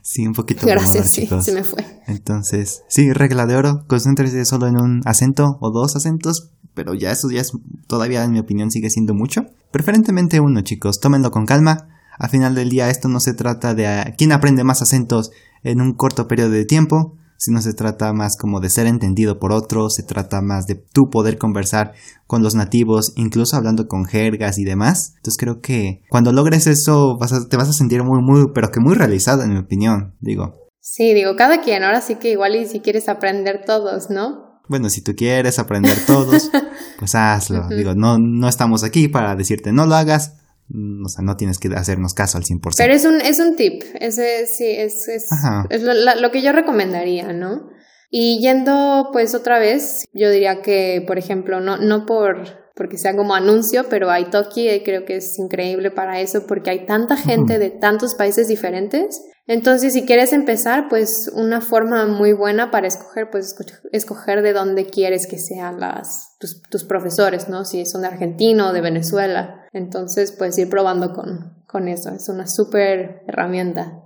Sí, 0.03 0.27
un 0.27 0.35
poquito. 0.35 0.67
Gracias, 0.67 1.13
sí, 1.13 1.29
se 1.41 1.53
me 1.53 1.65
fue. 1.65 1.85
Entonces, 2.07 2.83
sí, 2.89 3.13
regla 3.13 3.47
de 3.47 3.57
oro, 3.57 3.85
concéntrese 3.87 4.45
solo 4.45 4.67
en 4.67 4.77
un 4.77 5.03
acento 5.05 5.59
o 5.61 5.71
dos 5.71 5.97
acentos, 5.97 6.51
pero 6.75 6.95
ya 6.95 7.11
eso 7.11 7.31
ya 7.31 7.41
es, 7.41 7.53
todavía 7.87 8.25
en 8.25 8.33
mi 8.33 8.39
opinión 8.39 8.71
sigue 8.71 8.91
siendo 8.91 9.15
mucho. 9.15 9.47
Preferentemente 9.71 10.41
uno, 10.41 10.61
chicos, 10.63 11.01
tómenlo 11.01 11.31
con 11.31 11.47
calma. 11.47 11.89
Al 12.19 12.31
final 12.31 12.55
del 12.55 12.71
día 12.71 12.91
esto 12.91 13.09
no 13.09 13.21
se 13.21 13.35
trata 13.35 13.75
de 13.75 14.15
quién 14.17 14.33
aprende 14.33 14.63
más 14.63 14.83
acentos 14.83 15.31
en 15.63 15.81
un 15.81 15.95
corto 15.95 16.29
periodo 16.29 16.51
de 16.51 16.65
tiempo, 16.65 17.17
sino 17.37 17.61
se 17.61 17.75
trata 17.75 18.13
más 18.13 18.37
como 18.39 18.61
de 18.61 18.71
ser 18.71 18.87
entendido 18.87 19.39
por 19.39 19.53
otros, 19.53 19.95
se 19.95 20.03
trata 20.03 20.41
más 20.41 20.67
de 20.67 20.75
tú 20.75 21.11
poder 21.11 21.39
conversar 21.39 21.93
con 22.27 22.43
los 22.43 22.55
nativos, 22.55 23.13
incluso 23.17 23.57
hablando 23.57 23.87
con 23.87 24.05
jergas 24.05 24.59
y 24.59 24.65
demás. 24.65 25.13
Entonces 25.17 25.39
creo 25.39 25.61
que 25.61 26.03
cuando 26.09 26.33
logres 26.33 26.67
eso 26.67 27.17
te 27.49 27.57
vas 27.57 27.69
a 27.69 27.73
sentir 27.73 28.03
muy, 28.03 28.23
muy, 28.23 28.47
pero 28.55 28.71
que 28.71 28.81
muy 28.81 28.95
realizado 28.95 29.43
en 29.43 29.53
mi 29.53 29.59
opinión, 29.59 30.15
digo. 30.21 30.55
Sí, 30.81 31.15
digo, 31.15 31.35
cada 31.37 31.61
quien, 31.63 31.83
ahora 31.83 32.01
sí 32.01 32.17
que 32.17 32.31
igual 32.31 32.57
y 32.57 32.67
si 32.67 32.81
quieres 32.81 33.09
aprender 33.09 33.63
todos, 33.67 34.11
¿no? 34.11 34.61
Bueno, 34.69 34.89
si 34.89 35.03
tú 35.03 35.15
quieres 35.15 35.59
aprender 35.59 35.97
todos, 36.07 36.51
pues 36.99 37.15
hazlo. 37.15 37.69
Digo, 37.69 37.95
no, 37.95 38.19
no 38.19 38.49
estamos 38.49 38.83
aquí 38.83 39.09
para 39.09 39.35
decirte 39.35 39.73
no 39.73 39.87
lo 39.87 39.95
hagas, 39.95 40.37
o 40.71 41.09
sea, 41.09 41.23
no 41.23 41.37
tienes 41.37 41.59
que 41.59 41.69
hacernos 41.69 42.15
caso 42.15 42.39
al 42.39 42.45
100%. 42.45 42.75
Pero 42.77 42.95
es 42.95 43.05
un, 43.05 43.21
es 43.21 43.39
un 43.39 43.57
tip, 43.57 43.83
ese 44.01 44.47
sí, 44.47 44.67
es, 44.67 45.09
es, 45.09 45.29
es 45.71 45.83
lo, 45.83 45.93
lo, 45.95 46.31
que 46.31 46.43
yo 46.43 46.53
recomendaría, 46.53 47.33
¿no? 47.33 47.69
Y 48.11 48.41
yendo 48.41 49.11
pues 49.13 49.35
otra 49.35 49.59
vez, 49.59 50.05
yo 50.13 50.31
diría 50.31 50.63
que, 50.63 51.05
por 51.07 51.19
ejemplo, 51.19 51.61
no, 51.61 51.77
no 51.77 52.07
por 52.07 52.64
porque 52.75 52.99
sea 52.99 53.17
como 53.17 53.35
anuncio, 53.35 53.87
pero 53.89 54.17
Italki 54.17 54.69
eh, 54.69 54.83
creo 54.85 55.05
que 55.05 55.17
es 55.17 55.39
increíble 55.39 55.91
para 55.91 56.21
eso 56.21 56.47
porque 56.47 56.71
hay 56.71 56.87
tanta 56.87 57.17
gente 57.17 57.59
de 57.59 57.71
tantos 57.71 58.15
países 58.15 58.49
diferentes. 58.49 59.23
Entonces, 59.47 59.93
si 59.93 60.07
quieres 60.07 60.33
empezar, 60.33 60.89
pues 60.89 61.31
una 61.35 61.61
forma 61.61 62.07
muy 62.07 62.33
buena 62.33 62.71
para 62.71 62.87
escoger, 62.87 63.31
pues 63.31 63.55
escoger 63.93 64.43
de 64.43 64.55
dónde 64.55 64.87
quieres 64.87 65.27
que 65.27 65.39
sean 65.39 65.81
las, 65.81 66.37
tus, 66.39 66.63
tus 66.63 66.85
profesores, 66.85 67.49
¿no? 67.49 67.65
Si 67.65 67.85
son 67.85 68.03
de 68.03 68.09
Argentina 68.09 68.69
o 68.69 68.73
de 68.73 68.81
Venezuela. 68.81 69.67
Entonces, 69.73 70.33
pues 70.33 70.57
ir 70.57 70.71
probando 70.71 71.13
con, 71.13 71.63
con 71.67 71.89
eso. 71.89 72.11
Es 72.11 72.29
una 72.29 72.47
súper 72.47 73.23
herramienta. 73.27 74.04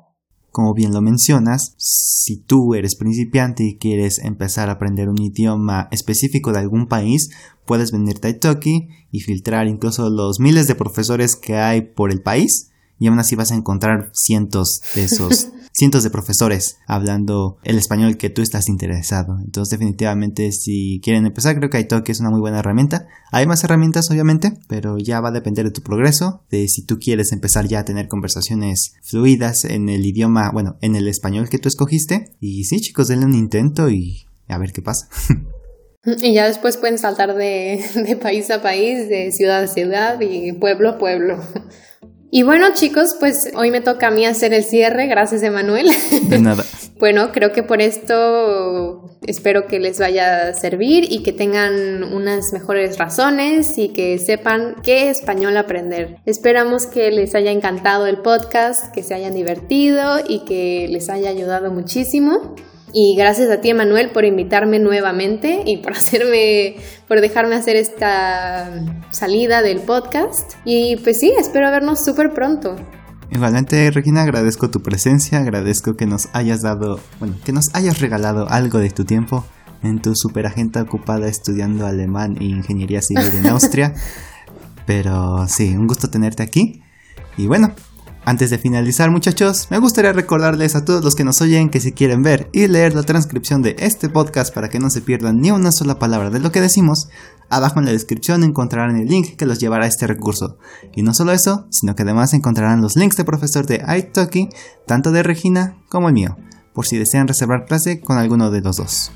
Como 0.51 0.75
bien 0.75 0.93
lo 0.93 1.03
mencionas, 1.03 1.75
si 1.77 2.37
tú 2.37 2.75
eres 2.75 2.97
principiante 2.97 3.65
y 3.65 3.77
quieres 3.77 4.19
empezar 4.19 4.69
a 4.69 4.73
aprender 4.73 5.09
un 5.09 5.21
idioma 5.21 5.89
específico 5.91 6.53
de 6.53 6.59
algún 6.61 6.87
país, 6.87 7.31
puedes 7.67 7.93
venirte 7.93 8.29
a 8.29 8.31
Italki 8.31 8.89
y 9.13 9.21
filtrar 9.21 9.69
incluso 9.69 10.09
los 10.11 10.41
miles 10.41 10.67
de 10.67 10.75
profesores 10.75 11.37
que 11.37 11.57
hay 11.57 11.83
por 11.83 12.11
el 12.11 12.23
país 12.23 12.71
y 12.99 13.07
aún 13.07 13.19
así 13.19 13.37
vas 13.37 13.53
a 13.53 13.55
encontrar 13.55 14.11
cientos 14.13 14.81
de 14.95 15.05
esos, 15.05 15.49
cientos 15.79 16.03
de 16.03 16.11
profesores 16.11 16.79
hablando 16.89 17.59
el 17.63 17.79
español 17.79 18.17
que 18.17 18.31
tú 18.31 18.43
estás 18.43 18.69
interesado. 18.69 19.39
Entonces 19.45 19.71
definitivamente 19.71 20.51
si 20.51 21.01
quieren 21.05 21.25
empezar 21.25 21.57
creo 21.57 21.71
que 21.71 21.79
Italki 21.79 22.11
es 22.11 22.21
una 22.21 22.31
muy 22.31 22.41
buena 22.41 22.59
herramienta. 22.59 23.07
Hay 23.31 23.47
más 23.47 23.63
herramientas 23.63 24.11
obviamente, 24.11 24.55
pero 24.67 24.99
ya 24.99 25.21
va 25.21 25.29
a 25.29 25.33
depender 25.33 25.65
de 25.65 25.71
tu 25.71 25.83
progreso, 25.83 26.43
de 26.51 26.67
si 26.67 26.85
tú 26.85 26.99
quieres 26.99 27.31
empezar 27.31 27.69
ya 27.69 27.81
a 27.81 27.85
tener 27.85 28.09
conversaciones 28.09 28.95
fluidas 29.03 29.65
en 29.65 29.89
el 29.89 30.05
idioma, 30.05 30.51
bueno, 30.51 30.79
en 30.81 30.97
el 30.97 31.07
español 31.07 31.49
que 31.49 31.59
tú 31.59 31.69
escogiste. 31.69 32.33
Y 32.41 32.65
sí 32.65 32.81
chicos, 32.81 33.07
denle 33.07 33.27
un 33.27 33.35
intento 33.35 33.89
y 33.89 34.27
a 34.49 34.59
ver 34.59 34.73
qué 34.73 34.83
pasa. 34.83 35.09
Y 36.23 36.33
ya 36.33 36.47
después 36.47 36.79
pueden 36.79 36.97
saltar 36.97 37.35
de, 37.35 37.85
de, 37.95 38.17
país 38.17 38.51
a 38.51 38.63
país, 38.63 39.09
de 39.11 39.31
ciudad 39.33 39.65
a 39.65 39.67
ciudad 39.67 40.19
y 40.21 40.53
pueblo 40.53 40.91
a 40.91 40.99
pueblo. 40.99 41.39
Y 42.31 42.43
bueno 42.43 42.67
chicos, 42.75 43.17
pues 43.19 43.51
hoy 43.55 43.71
me 43.71 43.81
toca 43.81 44.09
a 44.09 44.11
mí 44.11 44.27
hacer 44.27 44.53
el 44.53 44.63
cierre, 44.63 45.07
gracias 45.07 45.43
Emanuel. 45.43 45.89
De 46.29 46.39
nada. 46.39 46.63
bueno, 46.99 47.33
creo 47.33 47.53
que 47.53 47.63
por 47.63 47.81
esto 47.81 49.17
espero 49.27 49.67
que 49.67 49.79
les 49.79 49.99
vaya 49.99 50.49
a 50.49 50.55
servir 50.55 51.11
y 51.11 51.23
que 51.23 51.33
tengan 51.33 52.03
unas 52.03 52.53
mejores 52.53 52.99
razones 52.99 53.79
y 53.79 53.91
que 53.91 54.19
sepan 54.19 54.77
qué 54.83 55.09
español 55.09 55.57
aprender. 55.57 56.19
Esperamos 56.27 56.87
que 56.87 57.11
les 57.11 57.35
haya 57.35 57.51
encantado 57.51 58.07
el 58.07 58.19
podcast, 58.19 58.93
que 58.93 59.03
se 59.03 59.15
hayan 59.15 59.35
divertido 59.35 60.19
y 60.27 60.45
que 60.45 60.87
les 60.91 61.09
haya 61.09 61.31
ayudado 61.31 61.71
muchísimo. 61.71 62.55
Y 62.93 63.17
gracias 63.17 63.51
a 63.51 63.61
ti, 63.61 63.71
Emanuel, 63.71 64.11
por 64.11 64.25
invitarme 64.25 64.79
nuevamente 64.79 65.63
y 65.67 65.79
por 65.79 65.93
hacerme, 65.97 66.77
por 67.07 67.21
dejarme 67.21 67.55
hacer 67.55 67.77
esta 67.77 68.71
salida 69.11 69.63
del 69.63 69.81
podcast. 69.81 70.55
Y 70.65 70.97
pues 70.97 71.21
sí, 71.21 71.33
espero 71.39 71.71
vernos 71.71 72.05
súper 72.05 72.33
pronto. 72.33 72.77
Igualmente, 73.31 73.91
Regina, 73.91 74.23
agradezco 74.23 74.71
tu 74.71 74.81
presencia, 74.81 75.39
agradezco 75.39 75.97
que 75.97 76.07
nos 76.07 76.29
hayas 76.33 76.63
dado, 76.63 76.99
bueno, 77.19 77.37
que 77.45 77.53
nos 77.53 77.75
hayas 77.75 78.01
regalado 78.01 78.49
algo 78.49 78.79
de 78.79 78.89
tu 78.91 79.05
tiempo 79.05 79.45
en 79.83 80.01
tu 80.01 80.15
super 80.15 80.47
agenda 80.47 80.83
ocupada 80.83 81.29
estudiando 81.29 81.87
alemán 81.87 82.37
e 82.41 82.45
ingeniería 82.45 83.03
civil 83.03 83.31
en 83.35 83.47
Austria. 83.49 83.95
Pero 84.87 85.47
sí, 85.47 85.77
un 85.77 85.87
gusto 85.87 86.09
tenerte 86.09 86.43
aquí. 86.43 86.83
Y 87.37 87.47
bueno, 87.47 87.75
antes 88.29 88.51
de 88.51 88.59
finalizar 88.59 89.11
muchachos, 89.11 89.69
me 89.71 89.79
gustaría 89.79 90.13
recordarles 90.13 90.77
a 90.77 90.85
todos 90.85 91.03
los 91.03 91.15
que 91.15 91.25
nos 91.25 91.41
oyen 91.41 91.71
que 91.71 91.81
si 91.81 91.93
quieren 91.93 92.23
ver 92.23 92.51
y 92.53 92.67
leer 92.67 92.95
la 92.95 93.03
transcripción 93.03 93.63
de 93.63 93.75
este 93.79 94.11
podcast 94.11 94.55
para 94.55 94.69
que 94.69 94.79
no 94.79 94.91
se 94.91 95.01
pierdan 95.01 95.41
ni 95.41 95.51
una 95.51 95.73
sola 95.73 95.99
palabra 95.99 96.29
de 96.29 96.39
lo 96.39 96.53
que 96.53 96.61
decimos, 96.61 97.09
abajo 97.49 97.79
en 97.79 97.87
la 97.87 97.93
descripción 97.93 98.45
encontrarán 98.45 98.99
el 98.99 99.09
link 99.09 99.37
que 99.37 99.47
los 99.47 99.61
llevará 99.61 99.87
a 99.87 99.89
este 99.89 100.07
recurso. 100.07 100.59
Y 100.95 101.03
no 101.03 101.15
solo 101.15 101.33
eso, 101.33 101.69
sino 101.71 101.97
que 101.97 102.03
además 102.03 102.35
encontrarán 102.35 102.83
los 102.83 102.97
links 102.97 103.17
de 103.17 103.25
profesor 103.25 103.65
de 103.65 103.83
iTalki, 103.97 104.51
tanto 104.87 105.11
de 105.11 105.23
Regina 105.23 105.79
como 105.89 106.09
el 106.09 106.15
mío, 106.15 106.37
por 106.75 106.87
si 106.87 106.99
desean 106.99 107.29
reservar 107.29 107.65
clase 107.65 108.03
con 108.03 108.19
alguno 108.19 108.51
de 108.51 108.61
los 108.61 108.77
dos. 108.77 109.11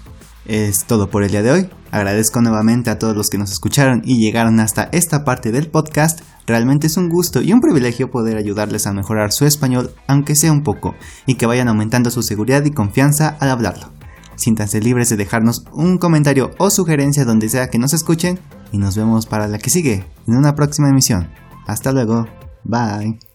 Es 0.46 0.84
todo 0.86 1.10
por 1.10 1.22
el 1.22 1.30
día 1.30 1.42
de 1.42 1.50
hoy. 1.50 1.70
Agradezco 1.90 2.40
nuevamente 2.40 2.88
a 2.88 2.98
todos 2.98 3.14
los 3.14 3.28
que 3.28 3.36
nos 3.36 3.52
escucharon 3.52 4.00
y 4.06 4.18
llegaron 4.18 4.58
hasta 4.58 4.88
esta 4.90 5.24
parte 5.24 5.52
del 5.52 5.68
podcast. 5.68 6.20
Realmente 6.46 6.86
es 6.88 6.96
un 6.96 7.08
gusto 7.08 7.40
y 7.40 7.52
un 7.52 7.60
privilegio 7.60 8.10
poder 8.10 8.36
ayudarles 8.36 8.86
a 8.86 8.92
mejorar 8.92 9.32
su 9.32 9.46
español, 9.46 9.92
aunque 10.06 10.34
sea 10.34 10.52
un 10.52 10.62
poco, 10.62 10.94
y 11.26 11.36
que 11.36 11.46
vayan 11.46 11.68
aumentando 11.68 12.10
su 12.10 12.22
seguridad 12.22 12.64
y 12.64 12.72
confianza 12.72 13.36
al 13.40 13.50
hablarlo. 13.50 13.90
Siéntanse 14.36 14.80
libres 14.80 15.08
de 15.08 15.16
dejarnos 15.16 15.64
un 15.72 15.98
comentario 15.98 16.50
o 16.58 16.70
sugerencia 16.70 17.24
donde 17.24 17.48
sea 17.48 17.68
que 17.68 17.78
nos 17.78 17.92
escuchen 17.92 18.40
y 18.72 18.78
nos 18.78 18.96
vemos 18.96 19.26
para 19.26 19.46
la 19.46 19.58
que 19.58 19.70
sigue 19.70 20.04
en 20.26 20.36
una 20.36 20.54
próxima 20.54 20.88
emisión. 20.88 21.28
Hasta 21.66 21.92
luego. 21.92 22.26
Bye. 22.64 23.31